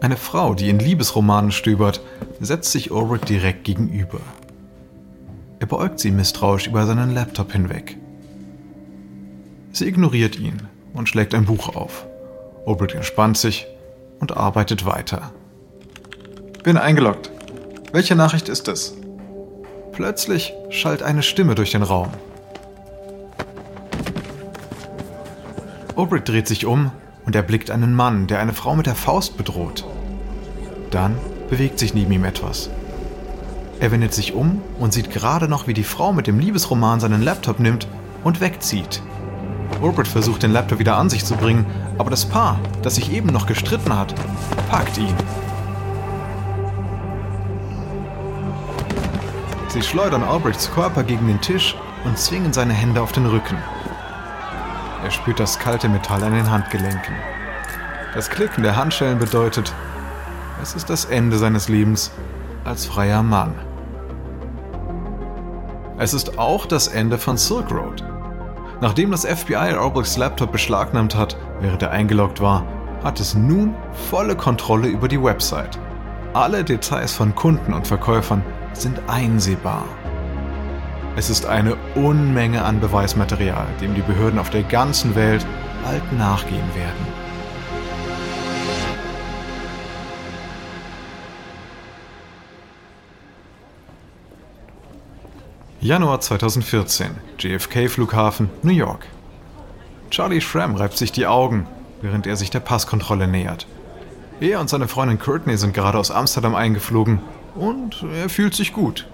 Eine 0.02 0.18
Frau, 0.18 0.56
die 0.56 0.68
in 0.68 0.80
Liebesromanen 0.80 1.52
stöbert, 1.52 2.02
setzt 2.40 2.72
sich 2.72 2.90
Ulrich 2.90 3.22
direkt 3.22 3.64
gegenüber. 3.66 4.20
Er 5.60 5.68
beäugt 5.68 6.00
sie 6.00 6.10
misstrauisch 6.10 6.66
über 6.66 6.88
seinen 6.88 7.14
Laptop 7.14 7.52
hinweg. 7.52 7.98
Sie 9.72 9.88
ignoriert 9.88 10.40
ihn 10.40 10.64
und 10.96 11.08
schlägt 11.08 11.36
ein 11.36 11.46
Buch 11.46 11.76
auf. 11.76 12.08
Ulrich 12.66 12.96
entspannt 12.96 13.38
sich 13.38 13.68
und 14.20 14.36
arbeitet 14.36 14.88
weiter. 14.88 15.32
Bin 16.64 16.78
eingeloggt. 16.78 17.30
Welche 17.92 18.16
Nachricht 18.16 18.50
ist 18.50 18.68
es? 18.70 18.96
Plötzlich 19.92 20.52
schallt 20.72 21.04
eine 21.04 21.22
Stimme 21.22 21.54
durch 21.54 21.70
den 21.70 21.84
Raum. 21.84 22.10
Ulrich 25.96 26.24
dreht 26.24 26.48
sich 26.48 26.66
um 26.66 26.92
und 27.26 27.36
erblickt 27.36 27.72
einen 27.72 27.96
Mann, 27.96 28.28
der 28.28 28.40
eine 28.40 28.54
Frau 28.54 28.76
mit 28.76 28.86
der 28.86 28.96
Faust 28.96 29.38
bedroht. 29.38 29.86
Dann 30.90 31.16
bewegt 31.50 31.80
sich 31.80 31.94
neben 31.94 32.12
ihm 32.12 32.24
etwas. 32.24 32.70
Er 33.80 33.92
wendet 33.92 34.14
sich 34.14 34.34
um 34.34 34.62
und 34.80 34.94
sieht 34.94 35.12
gerade 35.12 35.48
noch, 35.48 35.68
wie 35.68 35.74
die 35.74 35.84
Frau 35.84 36.14
mit 36.14 36.28
dem 36.28 36.40
Liebesroman 36.40 37.00
seinen 37.00 37.22
Laptop 37.22 37.60
nimmt 37.60 37.88
und 38.24 38.40
wegzieht. 38.40 39.02
Rupert 39.82 40.08
versucht 40.08 40.44
den 40.44 40.52
Laptop 40.52 40.80
wieder 40.80 40.98
an 40.98 41.10
sich 41.10 41.26
zu 41.26 41.36
bringen, 41.36 41.66
aber 41.98 42.10
das 42.10 42.26
Paar, 42.26 42.60
das 42.84 42.96
sich 42.96 43.12
eben 43.12 43.30
noch 43.30 43.48
gestritten 43.48 43.98
hat, 43.98 44.14
packt 44.70 44.98
ihn. 44.98 45.16
Sie 49.70 49.82
schleudern 49.82 50.24
Albrechts 50.24 50.70
Körper 50.72 51.04
gegen 51.04 51.28
den 51.28 51.42
Tisch 51.42 51.76
und 52.04 52.18
zwingen 52.18 52.54
seine 52.54 52.74
Hände 52.74 53.02
auf 53.02 53.14
den 53.14 53.26
Rücken. 53.26 53.58
Er 55.12 55.16
spürt 55.16 55.42
das 55.42 55.60
kalte 55.60 55.90
Metall 55.90 56.24
an 56.24 56.32
den 56.32 56.50
Handgelenken. 56.50 57.14
Das 58.14 58.30
Klicken 58.30 58.64
der 58.64 58.78
Handschellen 58.78 59.20
bedeutet, 59.20 59.74
es 60.62 60.74
ist 60.74 60.90
das 60.90 61.04
Ende 61.04 61.38
seines 61.38 61.68
Lebens 61.68 62.12
als 62.64 62.86
freier 62.86 63.22
Mann. 63.22 63.54
Es 65.98 66.14
ist 66.14 66.40
auch 66.40 66.66
das 66.66 66.88
Ende 66.88 67.18
von 67.18 67.36
Silk 67.36 67.70
Road. 67.72 68.06
Nachdem 68.80 69.12
das 69.12 69.26
FBI 69.26 69.76
Orbex 69.78 70.16
Laptop 70.16 70.54
beschlagnahmt 70.54 71.14
hat, 71.14 71.36
während 71.60 71.82
er 71.82 71.92
eingeloggt 71.92 72.40
war, 72.40 72.64
hat 73.04 73.20
es 73.20 73.36
nun 73.36 73.76
volle 74.10 74.38
Kontrolle 74.38 74.88
über 74.88 75.10
die 75.10 75.22
Website. 75.22 75.78
Alle 76.34 76.64
Details 76.64 77.12
von 77.12 77.36
Kunden 77.36 77.74
und 77.74 77.86
Verkäufern 77.86 78.46
sind 78.72 78.98
einsehbar. 79.10 79.84
Es 81.18 81.30
ist 81.30 81.46
eine 81.46 81.76
Unmenge 81.96 82.64
an 82.64 82.80
Beweismaterial, 82.80 83.68
dem 83.82 83.94
die 83.96 84.02
Behörden 84.02 84.40
auf 84.40 84.50
der 84.50 84.64
ganzen 84.64 85.14
Welt 85.14 85.46
bald 85.84 86.14
nachgehen 86.14 86.64
werden. 86.74 87.06
Januar 95.82 96.22
2014, 96.22 97.10
JFK-Flughafen, 97.40 98.50
New 98.64 98.72
York. 98.72 99.06
Charlie 100.12 100.40
Schramm 100.40 100.76
reibt 100.76 100.98
sich 100.98 101.12
die 101.12 101.28
Augen, 101.28 101.68
während 102.02 102.26
er 102.26 102.38
sich 102.38 102.52
der 102.52 102.62
Passkontrolle 102.62 103.28
nähert. 103.28 103.68
Er 104.40 104.62
und 104.62 104.70
seine 104.70 104.88
Freundin 104.88 105.20
Courtney 105.20 105.58
sind 105.58 105.74
gerade 105.74 105.98
aus 105.98 106.10
Amsterdam 106.10 106.56
eingeflogen 106.56 107.20
und 107.56 108.06
er 108.16 108.30
fühlt 108.30 108.56
sich 108.56 108.72
gut. 108.72 109.08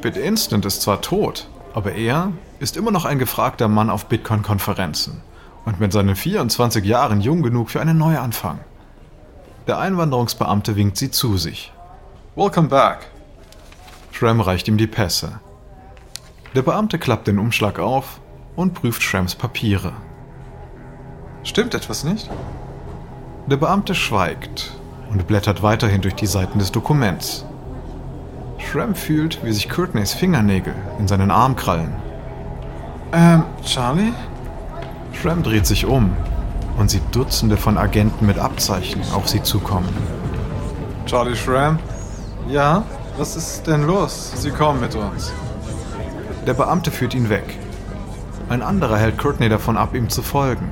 BitInstant 0.00 0.64
ist 0.64 0.82
zwar 0.82 1.02
tot, 1.02 1.48
aber 1.74 1.92
er 1.92 2.32
ist 2.58 2.76
immer 2.76 2.90
noch 2.90 3.04
ein 3.04 3.18
gefragter 3.18 3.68
Mann 3.68 3.90
auf 3.90 4.06
Bitcoin-Konferenzen 4.06 5.22
und 5.64 5.80
mit 5.80 5.92
seinen 5.92 6.16
24 6.16 6.84
Jahren 6.84 7.20
jung 7.20 7.42
genug 7.42 7.70
für 7.70 7.80
einen 7.80 7.98
Neuanfang. 7.98 8.60
Der 9.66 9.78
Einwanderungsbeamte 9.78 10.76
winkt 10.76 10.96
sie 10.96 11.10
zu 11.10 11.36
sich. 11.36 11.72
Welcome 12.34 12.68
back. 12.68 13.10
Schramm 14.12 14.40
reicht 14.40 14.68
ihm 14.68 14.78
die 14.78 14.86
Pässe. 14.86 15.40
Der 16.54 16.62
Beamte 16.62 16.98
klappt 16.98 17.28
den 17.28 17.38
Umschlag 17.38 17.78
auf 17.78 18.20
und 18.56 18.74
prüft 18.74 19.02
Shrams 19.02 19.34
Papiere. 19.34 19.92
Stimmt 21.44 21.74
etwas 21.74 22.04
nicht? 22.04 22.30
Der 23.46 23.56
Beamte 23.56 23.94
schweigt 23.94 24.72
und 25.10 25.26
blättert 25.26 25.62
weiterhin 25.62 26.00
durch 26.00 26.14
die 26.14 26.26
Seiten 26.26 26.58
des 26.58 26.72
Dokuments. 26.72 27.44
Schramm 28.60 28.94
fühlt, 28.94 29.44
wie 29.44 29.52
sich 29.52 29.68
Courtneys 29.68 30.12
Fingernägel 30.12 30.74
in 30.98 31.08
seinen 31.08 31.30
Arm 31.30 31.56
krallen. 31.56 31.92
Ähm, 33.12 33.44
Charlie? 33.64 34.12
Schramm 35.12 35.42
dreht 35.42 35.66
sich 35.66 35.86
um 35.86 36.16
und 36.78 36.90
sieht 36.90 37.02
Dutzende 37.14 37.56
von 37.56 37.76
Agenten 37.76 38.26
mit 38.26 38.38
Abzeichen 38.38 39.02
auf 39.12 39.28
sie 39.28 39.42
zukommen. 39.42 39.88
Charlie 41.06 41.36
Schramm? 41.36 41.78
Ja? 42.48 42.84
Was 43.18 43.36
ist 43.36 43.66
denn 43.66 43.86
los? 43.86 44.32
Sie 44.36 44.50
kommen 44.50 44.80
mit 44.80 44.94
uns. 44.94 45.32
Der 46.46 46.54
Beamte 46.54 46.90
führt 46.90 47.14
ihn 47.14 47.28
weg. 47.28 47.58
Ein 48.48 48.62
anderer 48.62 48.96
hält 48.96 49.18
Courtney 49.18 49.48
davon 49.48 49.76
ab, 49.76 49.94
ihm 49.94 50.08
zu 50.08 50.22
folgen. 50.22 50.70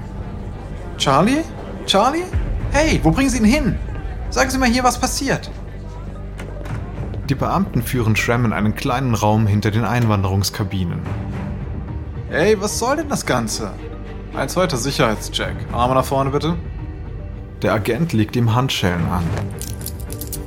Charlie? 0.96 1.42
Charlie? 1.86 2.24
Hey, 2.72 3.00
wo 3.02 3.10
bringen 3.10 3.30
Sie 3.30 3.38
ihn 3.38 3.44
hin? 3.44 3.78
Sagen 4.30 4.50
Sie 4.50 4.58
mal 4.58 4.68
hier, 4.68 4.84
was 4.84 4.98
passiert. 4.98 5.50
Die 7.28 7.34
Beamten 7.34 7.82
führen 7.82 8.16
Shram 8.16 8.46
in 8.46 8.54
einen 8.54 8.74
kleinen 8.74 9.14
Raum 9.14 9.46
hinter 9.46 9.70
den 9.70 9.84
Einwanderungskabinen. 9.84 11.00
Ey, 12.30 12.58
was 12.58 12.78
soll 12.78 12.96
denn 12.96 13.10
das 13.10 13.26
Ganze? 13.26 13.70
Ein 14.34 14.48
zweiter 14.48 14.78
Sicherheitscheck. 14.78 15.54
Arme 15.72 15.94
nach 15.94 16.06
vorne 16.06 16.30
bitte. 16.30 16.56
Der 17.60 17.74
Agent 17.74 18.14
legt 18.14 18.34
ihm 18.34 18.54
Handschellen 18.54 19.06
an. 19.08 19.24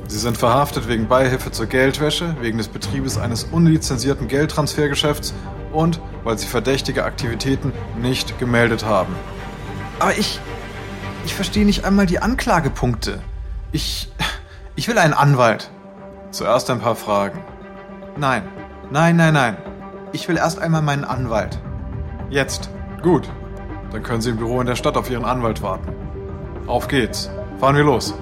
Sie 0.08 0.18
sind 0.18 0.36
verhaftet 0.36 0.88
wegen 0.88 1.06
Beihilfe 1.06 1.52
zur 1.52 1.66
Geldwäsche, 1.66 2.34
wegen 2.40 2.58
des 2.58 2.66
Betriebes 2.66 3.16
eines 3.16 3.44
unlizenzierten 3.44 4.26
Geldtransfergeschäfts 4.26 5.34
und 5.72 6.00
weil 6.24 6.36
Sie 6.36 6.48
verdächtige 6.48 7.04
Aktivitäten 7.04 7.72
nicht 8.00 8.40
gemeldet 8.40 8.84
haben. 8.84 9.14
Aber 10.00 10.18
ich. 10.18 10.40
Ich 11.24 11.34
verstehe 11.34 11.64
nicht 11.64 11.84
einmal 11.84 12.06
die 12.06 12.18
Anklagepunkte. 12.18 13.20
Ich. 13.70 14.10
Ich 14.74 14.88
will 14.88 14.98
einen 14.98 15.14
Anwalt. 15.14 15.70
Zuerst 16.32 16.70
ein 16.70 16.80
paar 16.80 16.96
Fragen. 16.96 17.44
Nein. 18.16 18.48
Nein, 18.90 19.16
nein, 19.16 19.34
nein. 19.34 19.56
Ich 20.12 20.28
will 20.28 20.38
erst 20.38 20.58
einmal 20.58 20.80
meinen 20.80 21.04
Anwalt. 21.04 21.60
Jetzt. 22.30 22.70
Gut. 23.02 23.30
Dann 23.90 24.02
können 24.02 24.22
Sie 24.22 24.30
im 24.30 24.38
Büro 24.38 24.58
in 24.60 24.66
der 24.66 24.76
Stadt 24.76 24.96
auf 24.96 25.10
Ihren 25.10 25.26
Anwalt 25.26 25.62
warten. 25.62 25.92
Auf 26.66 26.88
geht's. 26.88 27.30
Fahren 27.60 27.76
wir 27.76 27.84
los. 27.84 28.14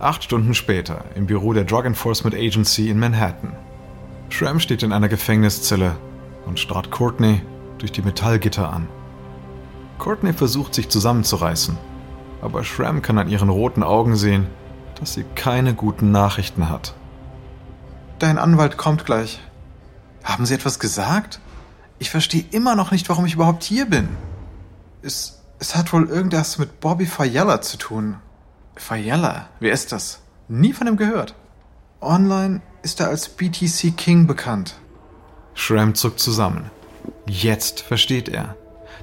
Acht 0.00 0.24
Stunden 0.24 0.52
später 0.52 1.04
im 1.14 1.26
Büro 1.26 1.52
der 1.52 1.64
Drug 1.64 1.84
Enforcement 1.84 2.34
Agency 2.34 2.90
in 2.90 2.98
Manhattan. 2.98 3.54
Shram 4.28 4.58
steht 4.58 4.82
in 4.82 4.92
einer 4.92 5.08
Gefängniszelle 5.08 5.96
und 6.46 6.58
starrt 6.58 6.90
Courtney 6.90 7.42
durch 7.78 7.92
die 7.92 8.02
Metallgitter 8.02 8.72
an. 8.72 8.88
Courtney 9.98 10.32
versucht 10.32 10.74
sich 10.74 10.88
zusammenzureißen, 10.88 11.78
aber 12.44 12.62
Shram 12.62 13.00
kann 13.00 13.18
an 13.18 13.28
ihren 13.28 13.48
roten 13.48 13.82
Augen 13.82 14.16
sehen, 14.16 14.46
dass 15.00 15.14
sie 15.14 15.24
keine 15.34 15.74
guten 15.74 16.12
Nachrichten 16.12 16.68
hat. 16.68 16.94
Dein 18.18 18.38
Anwalt 18.38 18.76
kommt 18.76 19.06
gleich. 19.06 19.40
Haben 20.22 20.46
Sie 20.46 20.54
etwas 20.54 20.78
gesagt? 20.78 21.40
Ich 21.98 22.10
verstehe 22.10 22.44
immer 22.50 22.76
noch 22.76 22.90
nicht, 22.90 23.08
warum 23.08 23.24
ich 23.24 23.34
überhaupt 23.34 23.64
hier 23.64 23.86
bin. 23.86 24.08
Es, 25.02 25.42
es 25.58 25.74
hat 25.74 25.92
wohl 25.92 26.08
irgendwas 26.08 26.58
mit 26.58 26.80
Bobby 26.80 27.06
Fayella 27.06 27.62
zu 27.62 27.78
tun. 27.78 28.16
Fayella? 28.76 29.48
Wer 29.60 29.72
ist 29.72 29.92
das? 29.92 30.20
Nie 30.48 30.74
von 30.74 30.86
ihm 30.86 30.96
gehört. 30.96 31.34
Online 32.00 32.60
ist 32.82 33.00
er 33.00 33.08
als 33.08 33.30
BTC 33.30 33.96
King 33.96 34.26
bekannt. 34.26 34.76
Shram 35.54 35.94
zuckt 35.94 36.20
zusammen. 36.20 36.70
Jetzt 37.26 37.80
versteht 37.80 38.28
er. 38.28 38.54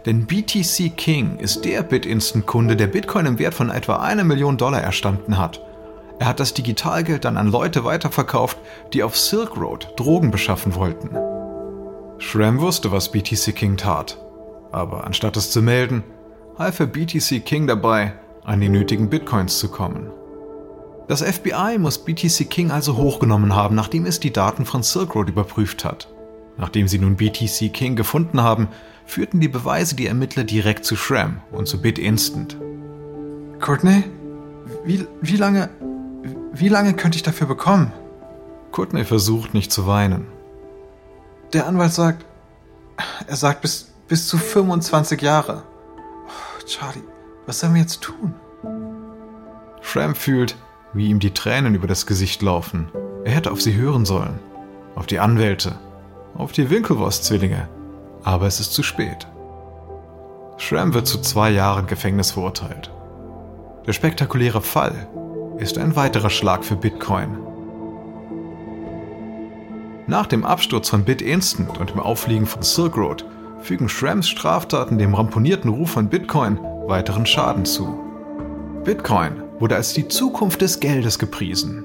Denn 0.05 0.25
BTC 0.25 0.95
King 0.95 1.37
ist 1.37 1.65
der 1.65 1.83
Bit-Instant-Kunde, 1.83 2.75
der 2.75 2.87
Bitcoin 2.87 3.25
im 3.25 3.39
Wert 3.39 3.53
von 3.53 3.69
etwa 3.69 3.97
eine 3.97 4.23
Million 4.23 4.57
Dollar 4.57 4.81
erstanden 4.81 5.37
hat. 5.37 5.61
Er 6.19 6.27
hat 6.27 6.39
das 6.39 6.53
Digitalgeld 6.53 7.25
dann 7.25 7.37
an 7.37 7.47
Leute 7.47 7.83
weiterverkauft, 7.83 8.57
die 8.93 9.03
auf 9.03 9.17
Silk 9.17 9.57
Road 9.57 9.93
Drogen 9.97 10.31
beschaffen 10.31 10.75
wollten. 10.75 11.09
Shram 12.19 12.59
wusste, 12.61 12.91
was 12.91 13.11
BTC 13.11 13.55
King 13.55 13.77
tat. 13.77 14.17
Aber 14.71 15.05
anstatt 15.05 15.35
es 15.37 15.51
zu 15.51 15.61
melden, 15.61 16.03
half 16.57 16.79
er 16.79 16.85
BTC 16.85 17.43
King 17.43 17.65
dabei, 17.65 18.13
an 18.43 18.61
die 18.61 18.69
nötigen 18.69 19.09
Bitcoins 19.09 19.57
zu 19.57 19.69
kommen. 19.69 20.11
Das 21.07 21.21
FBI 21.23 21.77
muss 21.79 21.97
BTC 21.97 22.49
King 22.49 22.71
also 22.71 22.95
hochgenommen 22.95 23.55
haben, 23.55 23.75
nachdem 23.75 24.05
es 24.05 24.19
die 24.19 24.31
Daten 24.31 24.65
von 24.65 24.83
Silk 24.83 25.15
Road 25.15 25.29
überprüft 25.29 25.83
hat. 25.83 26.07
Nachdem 26.57 26.87
sie 26.87 26.99
nun 26.99 27.15
BTC 27.15 27.73
King 27.73 27.95
gefunden 27.95 28.41
haben, 28.43 28.67
führten 29.11 29.41
die 29.41 29.49
Beweise 29.49 29.95
die 29.95 30.07
Ermittler 30.07 30.45
direkt 30.45 30.85
zu 30.85 30.95
Shram 30.95 31.41
und 31.51 31.67
zu 31.67 31.81
BitInstant. 31.81 32.57
Courtney? 33.59 34.05
Wie, 34.85 35.05
wie 35.21 35.35
lange. 35.35 35.69
Wie 36.53 36.69
lange 36.69 36.93
könnte 36.93 37.17
ich 37.17 37.23
dafür 37.23 37.47
bekommen? 37.47 37.91
Courtney 38.71 39.03
versucht 39.03 39.53
nicht 39.53 39.71
zu 39.71 39.85
weinen. 39.85 40.27
Der 41.51 41.67
Anwalt 41.67 41.91
sagt. 41.91 42.25
Er 43.27 43.35
sagt 43.35 43.61
bis, 43.61 43.91
bis 44.07 44.27
zu 44.27 44.37
25 44.37 45.21
Jahre. 45.21 45.63
Oh, 46.27 46.65
Charlie, 46.65 47.03
was 47.45 47.59
sollen 47.59 47.73
wir 47.73 47.81
jetzt 47.81 48.01
tun? 48.01 48.33
Shram 49.81 50.15
fühlt, 50.15 50.55
wie 50.93 51.09
ihm 51.09 51.19
die 51.19 51.33
Tränen 51.33 51.75
über 51.75 51.87
das 51.87 52.05
Gesicht 52.05 52.41
laufen. 52.41 52.89
Er 53.25 53.33
hätte 53.33 53.51
auf 53.51 53.61
sie 53.61 53.75
hören 53.75 54.05
sollen. 54.05 54.39
Auf 54.95 55.05
die 55.05 55.19
Anwälte. 55.19 55.77
Auf 56.35 56.53
die 56.53 56.69
Winkelwurst-Zwillinge. 56.69 57.67
Aber 58.23 58.47
es 58.47 58.59
ist 58.59 58.73
zu 58.73 58.83
spät. 58.83 59.27
Shram 60.57 60.93
wird 60.93 61.07
zu 61.07 61.19
zwei 61.21 61.49
Jahren 61.49 61.87
Gefängnis 61.87 62.31
verurteilt. 62.31 62.91
Der 63.87 63.93
spektakuläre 63.93 64.61
Fall 64.61 65.07
ist 65.57 65.77
ein 65.77 65.95
weiterer 65.95 66.29
Schlag 66.29 66.63
für 66.63 66.75
Bitcoin. 66.75 67.37
Nach 70.07 70.27
dem 70.27 70.45
Absturz 70.45 70.89
von 70.89 71.03
BitInstant 71.03 71.77
und 71.79 71.91
dem 71.91 71.99
Auffliegen 71.99 72.45
von 72.45 72.61
Silk 72.61 72.97
Road 72.97 73.25
fügen 73.61 73.89
Shrams 73.89 74.27
Straftaten 74.27 74.97
dem 74.97 75.13
ramponierten 75.13 75.71
Ruf 75.71 75.91
von 75.91 76.09
Bitcoin 76.09 76.59
weiteren 76.87 77.25
Schaden 77.25 77.65
zu. 77.65 77.97
Bitcoin 78.83 79.43
wurde 79.59 79.75
als 79.75 79.93
die 79.93 80.07
Zukunft 80.07 80.61
des 80.61 80.79
Geldes 80.79 81.19
gepriesen. 81.19 81.83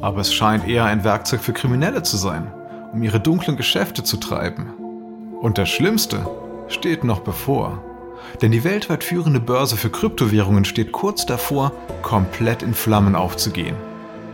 Aber 0.00 0.20
es 0.20 0.34
scheint 0.34 0.66
eher 0.66 0.84
ein 0.84 1.04
Werkzeug 1.04 1.40
für 1.40 1.52
Kriminelle 1.52 2.02
zu 2.02 2.16
sein, 2.16 2.52
um 2.92 3.02
ihre 3.02 3.20
dunklen 3.20 3.56
Geschäfte 3.56 4.02
zu 4.02 4.16
treiben. 4.16 4.74
Und 5.42 5.58
das 5.58 5.68
Schlimmste 5.68 6.24
steht 6.68 7.02
noch 7.02 7.18
bevor. 7.18 7.82
Denn 8.40 8.52
die 8.52 8.62
weltweit 8.62 9.02
führende 9.02 9.40
Börse 9.40 9.76
für 9.76 9.90
Kryptowährungen 9.90 10.64
steht 10.64 10.92
kurz 10.92 11.26
davor, 11.26 11.72
komplett 12.02 12.62
in 12.62 12.74
Flammen 12.74 13.16
aufzugehen 13.16 13.74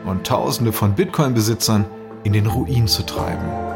und 0.04 0.26
Tausende 0.26 0.70
von 0.70 0.94
Bitcoin-Besitzern 0.94 1.86
in 2.24 2.34
den 2.34 2.46
Ruin 2.46 2.86
zu 2.86 3.06
treiben. 3.06 3.67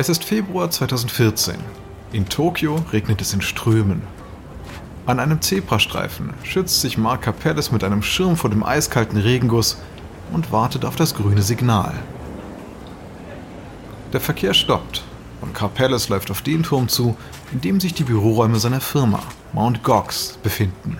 Es 0.00 0.08
ist 0.08 0.24
Februar 0.24 0.70
2014. 0.70 1.56
In 2.14 2.26
Tokio 2.26 2.82
regnet 2.90 3.20
es 3.20 3.34
in 3.34 3.42
Strömen. 3.42 4.00
An 5.04 5.20
einem 5.20 5.42
Zebrastreifen 5.42 6.32
schützt 6.42 6.80
sich 6.80 6.96
Mark 6.96 7.20
Capellis 7.20 7.70
mit 7.70 7.84
einem 7.84 8.02
Schirm 8.02 8.38
vor 8.38 8.48
dem 8.48 8.64
eiskalten 8.64 9.18
Regenguss 9.18 9.76
und 10.32 10.52
wartet 10.52 10.86
auf 10.86 10.96
das 10.96 11.14
grüne 11.14 11.42
Signal. 11.42 11.92
Der 14.14 14.20
Verkehr 14.20 14.54
stoppt 14.54 15.02
und 15.42 15.52
Capellis 15.52 16.08
läuft 16.08 16.30
auf 16.30 16.40
den 16.40 16.62
Turm 16.62 16.88
zu, 16.88 17.14
in 17.52 17.60
dem 17.60 17.78
sich 17.78 17.92
die 17.92 18.04
Büroräume 18.04 18.58
seiner 18.58 18.80
Firma, 18.80 19.20
Mount 19.52 19.82
Gox, 19.82 20.38
befinden. 20.42 20.96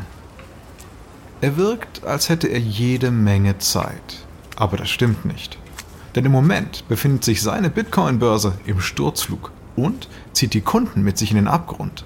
Er 1.41 1.57
wirkt, 1.57 2.05
als 2.05 2.29
hätte 2.29 2.49
er 2.49 2.61
jede 2.61 3.11
Menge 3.11 3.57
Zeit. 3.57 4.27
Aber 4.57 4.77
das 4.77 4.91
stimmt 4.91 5.25
nicht. 5.25 5.59
Denn 6.15 6.25
im 6.25 6.33
Moment 6.33 6.87
befindet 6.89 7.25
sich 7.25 7.43
seine 7.43 7.71
Bitcoin-Börse 7.71 8.55
im 8.67 8.81
Sturzflug 8.81 9.53
und 9.77 10.09
zieht 10.33 10.55
die 10.55 10.61
Kunden 10.61 11.03
mit 11.03 11.19
sich 11.19 11.31
in 11.31 11.37
den 11.37 11.49
Abgrund. 11.49 12.05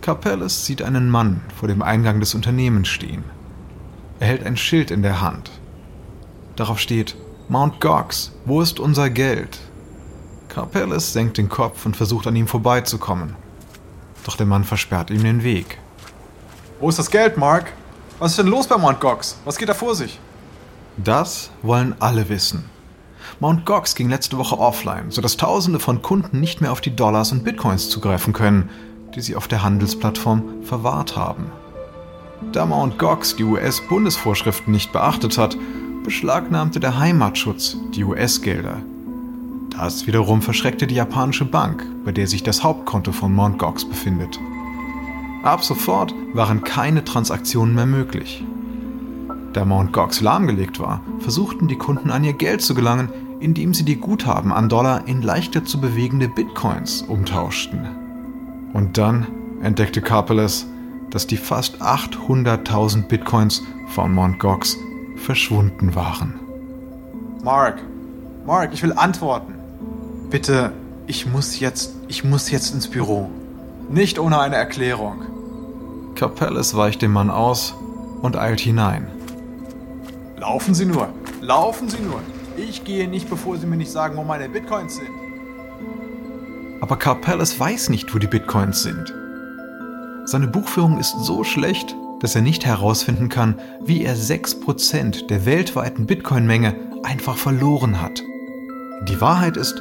Capellis 0.00 0.64
sieht 0.64 0.82
einen 0.82 1.10
Mann 1.10 1.40
vor 1.58 1.68
dem 1.68 1.82
Eingang 1.82 2.20
des 2.20 2.34
Unternehmens 2.34 2.88
stehen. 2.88 3.24
Er 4.20 4.28
hält 4.28 4.46
ein 4.46 4.56
Schild 4.56 4.90
in 4.90 5.02
der 5.02 5.20
Hand. 5.20 5.50
Darauf 6.56 6.78
steht 6.78 7.16
Mount 7.48 7.80
Gox, 7.80 8.32
wo 8.44 8.60
ist 8.60 8.80
unser 8.80 9.10
Geld? 9.10 9.58
Capellis 10.48 11.12
senkt 11.12 11.38
den 11.38 11.48
Kopf 11.48 11.84
und 11.86 11.96
versucht 11.96 12.26
an 12.26 12.36
ihm 12.36 12.46
vorbeizukommen. 12.46 13.36
Doch 14.24 14.36
der 14.36 14.46
Mann 14.46 14.64
versperrt 14.64 15.10
ihm 15.10 15.22
den 15.22 15.42
Weg. 15.42 15.78
Wo 16.80 16.88
ist 16.88 16.98
das 16.98 17.10
Geld, 17.10 17.36
Mark? 17.36 17.72
Was 18.18 18.32
ist 18.32 18.38
denn 18.38 18.46
los 18.46 18.66
bei 18.66 18.76
Mount 18.76 19.00
Gox? 19.00 19.38
Was 19.44 19.56
geht 19.56 19.68
da 19.68 19.74
vor 19.74 19.94
sich? 19.94 20.18
Das 20.96 21.50
wollen 21.62 21.94
alle 22.00 22.28
wissen. 22.28 22.64
Mount 23.40 23.64
Gox 23.64 23.94
ging 23.94 24.08
letzte 24.08 24.36
Woche 24.36 24.58
offline, 24.58 25.10
sodass 25.10 25.36
Tausende 25.36 25.78
von 25.78 26.02
Kunden 26.02 26.40
nicht 26.40 26.60
mehr 26.60 26.72
auf 26.72 26.80
die 26.80 26.96
Dollars 26.96 27.30
und 27.30 27.44
Bitcoins 27.44 27.88
zugreifen 27.88 28.32
können, 28.32 28.68
die 29.14 29.20
sie 29.20 29.36
auf 29.36 29.46
der 29.46 29.62
Handelsplattform 29.62 30.64
verwahrt 30.64 31.16
haben. 31.16 31.46
Da 32.52 32.66
Mount 32.66 32.98
Gox 32.98 33.36
die 33.36 33.44
US-Bundesvorschriften 33.44 34.72
nicht 34.72 34.92
beachtet 34.92 35.38
hat, 35.38 35.56
beschlagnahmte 36.02 36.80
der 36.80 36.98
Heimatschutz 36.98 37.76
die 37.94 38.02
US-Gelder. 38.02 38.78
Das 39.70 40.08
wiederum 40.08 40.42
verschreckte 40.42 40.88
die 40.88 40.96
japanische 40.96 41.44
Bank, 41.44 41.86
bei 42.04 42.10
der 42.10 42.26
sich 42.26 42.42
das 42.42 42.64
Hauptkonto 42.64 43.12
von 43.12 43.32
Mount 43.32 43.60
Gox 43.60 43.84
befindet. 43.84 44.40
Ab 45.44 45.62
sofort 45.62 46.12
waren 46.34 46.64
keine 46.64 47.04
Transaktionen 47.04 47.76
mehr 47.76 47.86
möglich. 47.86 48.42
Da 49.52 49.64
Mount 49.64 49.92
Gox 49.92 50.20
lahmgelegt 50.20 50.80
war, 50.80 51.00
versuchten 51.20 51.68
die 51.68 51.78
Kunden 51.78 52.10
an 52.10 52.24
ihr 52.24 52.32
Geld 52.32 52.62
zu 52.62 52.74
gelangen, 52.74 53.08
indem 53.40 53.74
sie 53.74 53.84
die 53.84 53.96
Guthaben 53.96 54.52
an 54.52 54.68
Dollar 54.68 55.06
in 55.06 55.22
leichter 55.22 55.64
zu 55.64 55.80
bewegende 55.80 56.28
Bitcoins 56.28 57.02
umtauschten. 57.02 57.88
Und 58.72 58.98
dann 58.98 59.26
entdeckte 59.62 60.00
Karpeles, 60.00 60.66
dass 61.10 61.26
die 61.26 61.36
fast 61.36 61.80
800.000 61.80 63.08
Bitcoins 63.08 63.62
von 63.88 64.14
Mt. 64.14 64.38
Gox 64.38 64.76
verschwunden 65.16 65.94
waren. 65.94 66.38
Mark, 67.42 67.82
Mark, 68.46 68.72
ich 68.72 68.82
will 68.82 68.92
antworten. 68.92 69.54
Bitte, 70.30 70.72
ich 71.06 71.26
muss 71.26 71.60
jetzt, 71.60 71.94
ich 72.08 72.24
muss 72.24 72.50
jetzt 72.50 72.74
ins 72.74 72.88
Büro. 72.88 73.30
Nicht 73.88 74.18
ohne 74.18 74.38
eine 74.40 74.56
Erklärung. 74.56 75.22
Capellis 76.14 76.74
weicht 76.74 77.00
dem 77.00 77.12
Mann 77.12 77.30
aus 77.30 77.74
und 78.20 78.36
eilt 78.36 78.60
hinein. 78.60 79.06
Laufen 80.36 80.74
Sie 80.74 80.84
nur, 80.84 81.08
laufen 81.40 81.88
Sie 81.88 82.00
nur. 82.02 82.20
Ich 82.58 82.82
gehe 82.84 83.06
nicht, 83.06 83.30
bevor 83.30 83.56
Sie 83.56 83.66
mir 83.66 83.76
nicht 83.76 83.90
sagen, 83.90 84.16
wo 84.16 84.24
meine 84.24 84.48
Bitcoins 84.48 84.96
sind. 84.96 85.10
Aber 86.80 86.96
Carpellis 86.96 87.58
weiß 87.58 87.88
nicht, 87.90 88.12
wo 88.12 88.18
die 88.18 88.26
Bitcoins 88.26 88.82
sind. 88.82 89.14
Seine 90.24 90.48
Buchführung 90.48 90.98
ist 90.98 91.14
so 91.20 91.44
schlecht, 91.44 91.94
dass 92.20 92.34
er 92.34 92.42
nicht 92.42 92.66
herausfinden 92.66 93.28
kann, 93.28 93.60
wie 93.84 94.02
er 94.02 94.16
6% 94.16 95.28
der 95.28 95.46
weltweiten 95.46 96.06
Bitcoin-Menge 96.06 96.74
einfach 97.04 97.36
verloren 97.36 98.02
hat. 98.02 98.22
Die 99.08 99.20
Wahrheit 99.20 99.56
ist, 99.56 99.80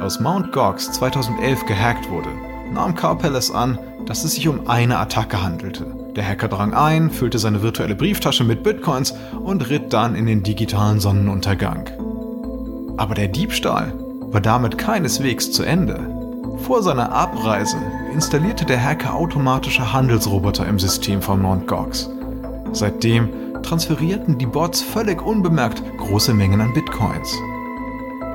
als 0.00 0.18
Mt. 0.18 0.52
Gox 0.52 0.90
2011 0.92 1.64
gehackt 1.66 2.10
wurde, 2.10 2.30
nahm 2.72 2.96
Carpellis 2.96 3.52
an, 3.52 3.78
dass 4.06 4.24
es 4.24 4.34
sich 4.34 4.48
um 4.48 4.68
eine 4.68 4.98
Attacke 4.98 5.42
handelte. 5.42 5.99
Der 6.16 6.26
Hacker 6.26 6.48
drang 6.48 6.74
ein, 6.74 7.10
füllte 7.10 7.38
seine 7.38 7.62
virtuelle 7.62 7.94
Brieftasche 7.94 8.44
mit 8.44 8.62
Bitcoins 8.62 9.14
und 9.42 9.70
ritt 9.70 9.92
dann 9.92 10.14
in 10.14 10.26
den 10.26 10.42
digitalen 10.42 10.98
Sonnenuntergang. 10.98 11.88
Aber 12.96 13.14
der 13.14 13.28
Diebstahl 13.28 13.92
war 14.20 14.40
damit 14.40 14.76
keineswegs 14.76 15.52
zu 15.52 15.62
Ende. 15.62 16.00
Vor 16.58 16.82
seiner 16.82 17.12
Abreise 17.12 17.76
installierte 18.12 18.64
der 18.64 18.82
Hacker 18.82 19.14
automatische 19.14 19.92
Handelsroboter 19.92 20.66
im 20.66 20.78
System 20.78 21.22
von 21.22 21.40
Mt. 21.40 21.66
Gox. 21.66 22.10
Seitdem 22.72 23.28
transferierten 23.62 24.38
die 24.38 24.46
Bots 24.46 24.82
völlig 24.82 25.22
unbemerkt 25.22 25.82
große 25.98 26.34
Mengen 26.34 26.60
an 26.60 26.72
Bitcoins. 26.72 27.36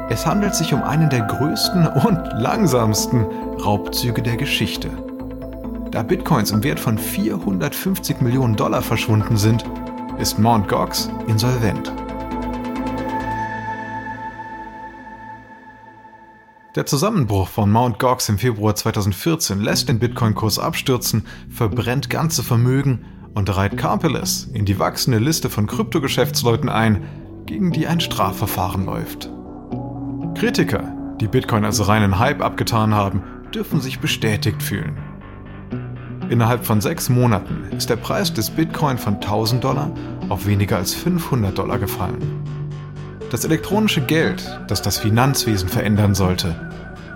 Es 0.10 0.26
handelt 0.26 0.56
sich 0.56 0.74
um 0.74 0.84
einen 0.84 1.10
der 1.10 1.22
größten 1.22 1.88
und 1.88 2.20
langsamsten 2.40 3.26
Raubzüge 3.64 4.22
der 4.22 4.38
Geschichte. 4.38 4.90
Da 5.96 6.04
Bitcoins 6.04 6.52
im 6.52 6.62
Wert 6.62 6.82
von 6.82 6.98
450 6.98 8.20
Millionen 8.20 8.58
Dollar 8.58 8.82
verschwunden 8.82 9.38
sind, 9.38 9.64
ist 10.20 10.38
Mt. 10.38 10.68
Gox 10.68 11.10
insolvent. 11.26 11.90
Der 16.76 16.86
Zusammenbruch 16.86 17.48
von 17.48 17.72
Mt. 17.72 17.98
Gox 17.98 18.28
im 18.28 18.38
Februar 18.38 18.76
2014 18.76 19.62
lässt 19.62 19.88
den 19.88 20.00
Bitcoin-Kurs 20.00 20.60
abstürzen, 20.60 21.26
verbrennt 21.50 22.10
ganze 22.10 22.44
Vermögen 22.44 23.06
und 23.34 23.56
reiht 23.56 23.78
Carpeles 23.78 24.50
in 24.52 24.66
die 24.66 24.78
wachsende 24.78 25.20
Liste 25.20 25.50
von 25.50 25.66
Kryptogeschäftsleuten 25.66 26.68
ein, 26.68 27.06
gegen 27.46 27.72
die 27.72 27.88
ein 27.88 28.02
Strafverfahren 28.02 28.84
läuft. 28.84 29.32
Kritiker, 30.38 30.94
die 31.22 31.30
Bitcoin 31.30 31.64
als 31.64 31.88
reinen 31.88 32.20
Hype 32.20 32.42
abgetan 32.42 32.94
haben, 32.94 33.24
dürfen 33.54 33.80
sich 33.80 34.00
bestätigt 34.00 34.62
fühlen. 34.62 34.98
Innerhalb 36.30 36.66
von 36.66 36.82
sechs 36.82 37.08
Monaten 37.08 37.68
ist 37.78 37.90
der 37.90 37.98
Preis 37.98 38.34
des 38.34 38.50
Bitcoin 38.50 38.98
von 38.98 39.16
1000 39.16 39.64
Dollar 39.64 39.92
auf 40.30 40.48
weniger 40.48 40.78
als 40.78 40.94
500 40.96 41.56
Dollar 41.56 41.78
gefallen. 41.78 42.44
Das 43.30 43.46
elektronische 43.46 44.02
Geld, 44.02 44.44
das 44.68 44.82
das 44.82 44.98
Finanzwesen 44.98 45.70
verändern 45.70 46.16
sollte, 46.16 46.56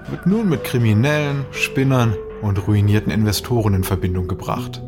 wird 0.09 0.27
nun 0.27 0.47
mit 0.47 0.63
Kriminellen, 0.63 1.45
Spinnern 1.51 2.15
und 2.41 2.67
ruinierten 2.67 3.11
Investoren 3.11 3.73
in 3.73 3.83
Verbindung 3.83 4.27
gebracht. 4.27 4.81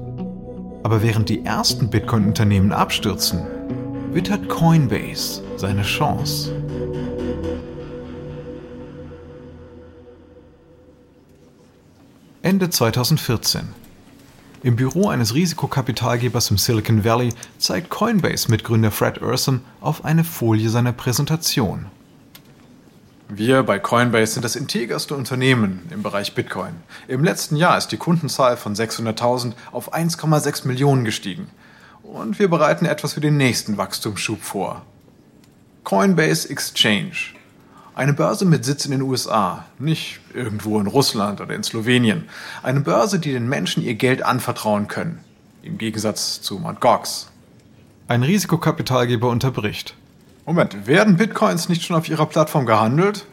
Aber 0.83 1.01
während 1.01 1.29
die 1.29 1.43
ersten 1.43 1.89
Bitcoin-Unternehmen 1.89 2.71
abstürzen, 2.71 3.41
wittert 4.11 4.49
Coinbase 4.49 5.41
seine 5.57 5.81
Chance. 5.81 6.53
Ende 12.43 12.69
2014 12.69 13.81
im 14.63 14.75
Büro 14.75 15.09
eines 15.09 15.33
Risikokapitalgebers 15.33 16.51
im 16.51 16.57
Silicon 16.57 17.03
Valley 17.03 17.33
zeigt 17.57 17.89
Coinbase-Mitgründer 17.89 18.91
Fred 18.91 19.21
Ursum 19.21 19.61
auf 19.79 20.05
eine 20.05 20.23
Folie 20.23 20.69
seiner 20.69 20.93
Präsentation. 20.93 21.87
Wir 23.27 23.63
bei 23.63 23.79
Coinbase 23.79 24.33
sind 24.33 24.43
das 24.43 24.55
integerste 24.55 25.15
Unternehmen 25.15 25.87
im 25.89 26.03
Bereich 26.03 26.35
Bitcoin. 26.35 26.73
Im 27.07 27.23
letzten 27.23 27.55
Jahr 27.55 27.77
ist 27.77 27.87
die 27.87 27.97
Kundenzahl 27.97 28.57
von 28.57 28.75
600.000 28.75 29.53
auf 29.71 29.93
1,6 29.93 30.67
Millionen 30.67 31.05
gestiegen. 31.05 31.47
Und 32.03 32.39
wir 32.39 32.49
bereiten 32.49 32.85
etwas 32.85 33.13
für 33.13 33.21
den 33.21 33.37
nächsten 33.37 33.77
Wachstumsschub 33.77 34.41
vor. 34.41 34.81
Coinbase 35.83 36.49
Exchange 36.49 37.33
eine 38.01 38.13
Börse 38.13 38.45
mit 38.45 38.65
Sitz 38.65 38.85
in 38.85 38.91
den 38.91 39.03
USA, 39.03 39.65
nicht 39.77 40.21
irgendwo 40.33 40.79
in 40.79 40.87
Russland 40.87 41.39
oder 41.39 41.53
in 41.53 41.61
Slowenien. 41.61 42.27
Eine 42.63 42.79
Börse, 42.79 43.19
die 43.19 43.31
den 43.31 43.47
Menschen 43.47 43.83
ihr 43.83 43.93
Geld 43.93 44.23
anvertrauen 44.23 44.87
können. 44.87 45.19
Im 45.61 45.77
Gegensatz 45.77 46.41
zu 46.41 46.57
Mt. 46.57 46.81
Gox. 46.81 47.29
Ein 48.07 48.23
Risikokapitalgeber 48.23 49.29
unterbricht. 49.29 49.93
Moment, 50.47 50.87
werden 50.87 51.17
Bitcoins 51.17 51.69
nicht 51.69 51.83
schon 51.83 51.95
auf 51.95 52.09
Ihrer 52.09 52.25
Plattform 52.25 52.65
gehandelt? 52.65 53.27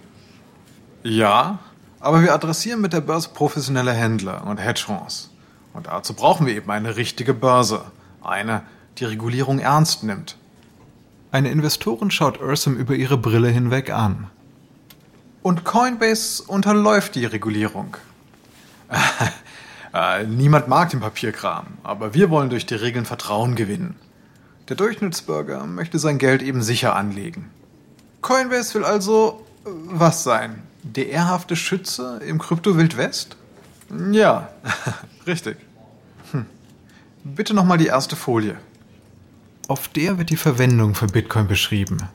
Ja, 1.02 1.60
aber 1.98 2.20
wir 2.20 2.34
adressieren 2.34 2.82
mit 2.82 2.92
der 2.92 3.00
Börse 3.00 3.30
professionelle 3.32 3.94
Händler 3.94 4.46
und 4.46 4.58
Hedgefonds. 4.58 5.30
Und 5.72 5.86
dazu 5.86 6.12
brauchen 6.12 6.46
wir 6.46 6.54
eben 6.54 6.70
eine 6.70 6.96
richtige 6.96 7.32
Börse. 7.32 7.80
Eine, 8.22 8.64
die 8.98 9.06
Regulierung 9.06 9.60
ernst 9.60 10.04
nimmt. 10.04 10.36
Eine 11.32 11.50
Investorin 11.50 12.10
schaut 12.10 12.38
Ursum 12.38 12.76
über 12.76 12.94
ihre 12.94 13.16
Brille 13.16 13.48
hinweg 13.48 13.88
an. 13.88 14.26
Und 15.42 15.64
Coinbase 15.64 16.42
unterläuft 16.42 17.14
die 17.14 17.26
Regulierung. 17.26 17.96
Äh, 19.94 20.24
niemand 20.24 20.68
mag 20.68 20.90
den 20.90 21.00
Papierkram, 21.00 21.66
aber 21.82 22.12
wir 22.12 22.28
wollen 22.28 22.50
durch 22.50 22.66
die 22.66 22.74
Regeln 22.74 23.06
Vertrauen 23.06 23.54
gewinnen. 23.54 23.96
Der 24.68 24.76
Durchschnittsbürger 24.76 25.64
möchte 25.64 25.98
sein 25.98 26.18
Geld 26.18 26.42
eben 26.42 26.62
sicher 26.62 26.94
anlegen. 26.94 27.50
Coinbase 28.20 28.74
will 28.74 28.84
also 28.84 29.46
äh, 29.64 29.70
was 29.70 30.24
sein? 30.24 30.62
Der 30.82 31.08
ehrhafte 31.08 31.56
Schütze 31.56 32.20
im 32.26 32.38
Krypto-Wildwest? 32.38 33.36
Ja, 34.12 34.50
richtig. 35.26 35.56
Hm. 36.32 36.44
Bitte 37.24 37.54
nochmal 37.54 37.78
die 37.78 37.86
erste 37.86 38.14
Folie. 38.14 38.56
Auf 39.68 39.88
der 39.88 40.18
wird 40.18 40.30
die 40.30 40.36
Verwendung 40.36 40.94
von 40.94 41.08
Bitcoin 41.08 41.48
beschrieben. 41.48 42.08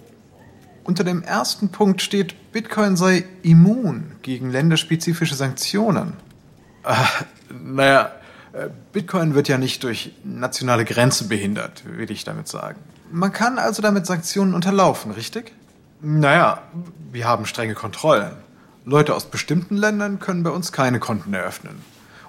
Unter 0.84 1.04
dem 1.04 1.24
ersten 1.24 1.70
Punkt 1.70 2.02
steht, 2.02 2.52
Bitcoin 2.52 2.98
sei 2.98 3.26
immun 3.42 4.12
gegen 4.22 4.52
länderspezifische 4.52 5.36
Sanktionen. 5.36 6.14
Äh, 6.84 6.94
naja, 7.54 8.12
Bitcoin 8.92 9.34
wird 9.34 9.48
ja 9.48 9.58
nicht 9.58 9.84
durch 9.84 10.14
nationale 10.24 10.86
Grenzen 10.86 11.28
behindert, 11.28 11.84
will 11.86 12.12
ich 12.12 12.24
damit 12.24 12.48
sagen. 12.48 12.80
Man 13.12 13.32
kann 13.32 13.58
also 13.58 13.82
damit 13.82 14.06
Sanktionen 14.06 14.54
unterlaufen, 14.54 15.12
richtig? 15.12 15.54
Naja, 16.02 16.62
wir 17.12 17.28
haben 17.28 17.46
strenge 17.46 17.74
Kontrollen. 17.74 18.34
Leute 18.86 19.16
aus 19.16 19.26
bestimmten 19.26 19.78
Ländern 19.78 20.20
können 20.20 20.44
bei 20.44 20.50
uns 20.50 20.72
keine 20.72 21.00
Konten 21.00 21.34
eröffnen. 21.34 21.82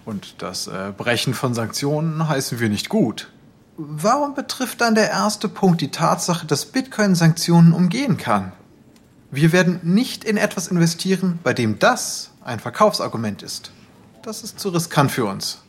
Und 0.05 0.43
das 0.43 0.67
äh, 0.67 0.93
Brechen 0.97 1.35
von 1.35 1.55
Sanktionen 1.55 2.29
heißen 2.29 2.61
wir 2.61 2.69
nicht 2.69 2.89
gut. 2.89 3.31
Warum 3.77 4.35
betrifft 4.35 4.81
dann 4.81 4.95
der 4.95 5.11
erste 5.11 5.49
Punkt 5.49 5.81
die 5.81 5.91
Tatsache, 5.91 6.47
dass 6.47 6.67
Bitcoin 6.67 7.17
Sanktionen 7.17 7.73
umgehen 7.73 8.17
kann? 8.17 8.53
Wir 9.33 9.53
werden 9.53 9.81
nicht 9.83 10.23
in 10.23 10.37
etwas 10.37 10.69
investieren, 10.69 11.41
bei 11.43 11.55
dem 11.55 11.81
das 11.81 12.31
ein 12.45 12.61
Verkaufsargument 12.61 13.43
ist. 13.43 13.73
Das 14.23 14.45
ist 14.45 14.61
zu 14.61 14.69
riskant 14.69 15.11
für 15.11 15.25
uns. 15.25 15.63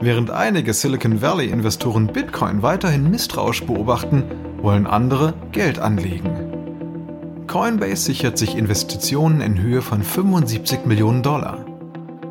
Während 0.00 0.32
einige 0.32 0.74
Silicon 0.74 1.22
Valley-Investoren 1.22 2.08
Bitcoin 2.08 2.62
weiterhin 2.62 3.08
misstrauisch 3.08 3.64
beobachten, 3.64 4.24
wollen 4.60 4.88
andere 4.88 5.34
Geld 5.52 5.78
anlegen. 5.78 7.44
Coinbase 7.46 7.96
sichert 7.96 8.38
sich 8.38 8.56
Investitionen 8.56 9.40
in 9.40 9.60
Höhe 9.60 9.82
von 9.82 10.02
75 10.02 10.84
Millionen 10.84 11.22
Dollar. 11.22 11.64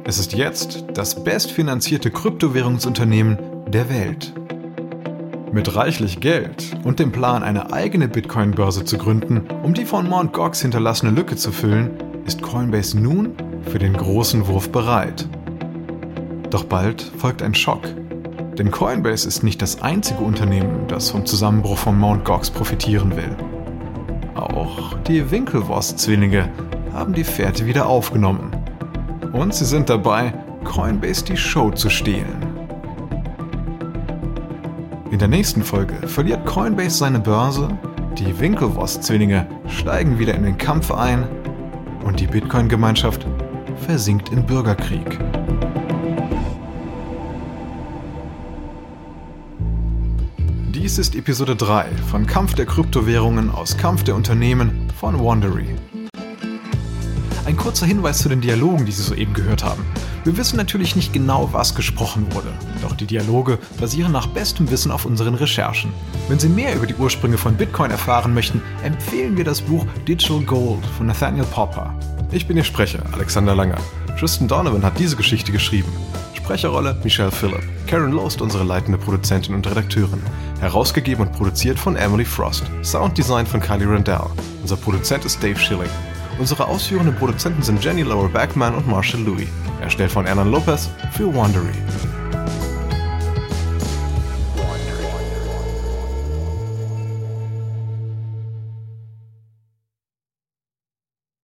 Es 0.09 0.17
ist 0.17 0.33
jetzt 0.33 0.85
das 0.95 1.23
bestfinanzierte 1.23 2.09
Kryptowährungsunternehmen 2.09 3.37
der 3.67 3.91
Welt. 3.91 4.33
Mit 5.51 5.75
reichlich 5.75 6.19
Geld 6.19 6.75
und 6.83 6.97
dem 6.97 7.11
Plan, 7.11 7.43
eine 7.43 7.71
eigene 7.73 8.07
Bitcoin-Börse 8.07 8.85
zu 8.85 8.97
gründen, 8.97 9.43
um 9.61 9.75
die 9.75 9.85
von 9.85 10.09
Mt. 10.09 10.33
Gox 10.33 10.63
hinterlassene 10.63 11.11
Lücke 11.11 11.35
zu 11.35 11.51
füllen, 11.51 11.91
ist 12.25 12.41
Coinbase 12.41 12.99
nun 12.99 13.35
für 13.69 13.77
den 13.77 13.93
großen 13.93 14.47
Wurf 14.47 14.71
bereit. 14.71 15.29
Doch 16.49 16.63
bald 16.63 17.03
folgt 17.19 17.43
ein 17.43 17.53
Schock. 17.53 17.83
Denn 18.57 18.71
Coinbase 18.71 19.27
ist 19.27 19.43
nicht 19.43 19.61
das 19.61 19.83
einzige 19.83 20.23
Unternehmen, 20.23 20.87
das 20.87 21.11
vom 21.11 21.27
Zusammenbruch 21.27 21.77
von 21.77 21.99
Mt. 21.99 22.25
Gox 22.25 22.49
profitieren 22.49 23.15
will. 23.15 23.37
Auch 24.33 24.97
die 25.07 25.29
Winklevoss-Zwillinge 25.29 26.49
haben 26.95 27.13
die 27.13 27.23
Fährte 27.23 27.67
wieder 27.67 27.85
aufgenommen 27.85 28.58
und 29.33 29.53
sie 29.53 29.65
sind 29.65 29.89
dabei, 29.89 30.33
Coinbase 30.63 31.23
die 31.23 31.37
Show 31.37 31.71
zu 31.71 31.89
stehlen. 31.89 32.45
In 35.11 35.19
der 35.19 35.27
nächsten 35.27 35.63
Folge 35.63 36.07
verliert 36.07 36.45
Coinbase 36.45 36.97
seine 36.97 37.19
Börse, 37.19 37.67
die 38.17 38.39
Winklevoss-Zwillinge 38.39 39.47
steigen 39.67 40.19
wieder 40.19 40.35
in 40.35 40.43
den 40.43 40.57
Kampf 40.57 40.91
ein 40.91 41.27
und 42.03 42.19
die 42.19 42.27
Bitcoin-Gemeinschaft 42.27 43.25
versinkt 43.85 44.29
im 44.31 44.45
Bürgerkrieg. 44.45 45.19
Dies 50.73 50.97
ist 50.97 51.15
Episode 51.15 51.55
3 51.55 51.85
von 52.09 52.25
Kampf 52.25 52.55
der 52.55 52.65
Kryptowährungen 52.65 53.51
aus 53.51 53.77
Kampf 53.77 54.03
der 54.03 54.15
Unternehmen 54.15 54.87
von 54.99 55.19
Wandery. 55.19 55.75
Ein 57.49 57.57
kurzer 57.57 57.87
Hinweis 57.87 58.19
zu 58.19 58.29
den 58.29 58.41
Dialogen, 58.41 58.85
die 58.85 58.91
Sie 58.91 59.01
soeben 59.01 59.33
gehört 59.33 59.63
haben. 59.63 59.83
Wir 60.23 60.37
wissen 60.37 60.55
natürlich 60.55 60.95
nicht 60.95 61.13
genau, 61.13 61.49
was 61.51 61.73
gesprochen 61.73 62.27
wurde, 62.31 62.53
doch 62.83 62.95
die 62.95 63.07
Dialoge 63.07 63.57
basieren 63.79 64.11
nach 64.11 64.27
bestem 64.27 64.69
Wissen 64.69 64.91
auf 64.91 65.03
unseren 65.03 65.33
Recherchen. 65.33 65.91
Wenn 66.27 66.37
Sie 66.37 66.47
mehr 66.47 66.75
über 66.75 66.85
die 66.85 66.93
Ursprünge 66.93 67.39
von 67.39 67.55
Bitcoin 67.55 67.89
erfahren 67.89 68.35
möchten, 68.35 68.61
empfehlen 68.83 69.35
wir 69.35 69.45
das 69.45 69.61
Buch 69.61 69.83
Digital 70.07 70.41
Gold 70.41 70.85
von 70.95 71.07
Nathaniel 71.07 71.45
Popper. 71.45 71.91
Ich 72.31 72.45
bin 72.45 72.55
Ihr 72.55 72.63
Sprecher, 72.63 73.01
Alexander 73.13 73.55
Langer. 73.55 73.79
Tristan 74.19 74.47
Donovan 74.47 74.83
hat 74.83 74.99
diese 74.99 75.15
Geschichte 75.15 75.51
geschrieben. 75.51 75.91
Sprecherrolle 76.35 77.01
Michelle 77.03 77.31
Phillip. 77.31 77.63
Karen 77.87 78.11
Lost 78.11 78.43
unsere 78.43 78.63
leitende 78.63 78.99
Produzentin 78.99 79.55
und 79.55 79.67
Redakteurin. 79.67 80.21
Herausgegeben 80.59 81.25
und 81.25 81.33
produziert 81.33 81.79
von 81.79 81.95
Emily 81.95 82.25
Frost. 82.25 82.65
Sounddesign 82.83 83.47
von 83.47 83.59
Kylie 83.59 83.89
Randell. 83.89 84.27
Unser 84.61 84.75
Produzent 84.75 85.25
ist 85.25 85.41
Dave 85.41 85.59
Schilling. 85.59 85.89
Unsere 86.39 86.67
ausführenden 86.67 87.13
Produzenten 87.15 87.61
sind 87.61 87.83
Jenny 87.83 88.01
Laura 88.01 88.29
Backman 88.29 88.73
und 88.73 88.87
Marshall 88.87 89.21
Louis. 89.21 89.49
Erstellt 89.81 90.09
von 90.09 90.25
Ernan 90.25 90.49
Lopez 90.49 90.89
für 91.11 91.35
Wandery. 91.35 91.73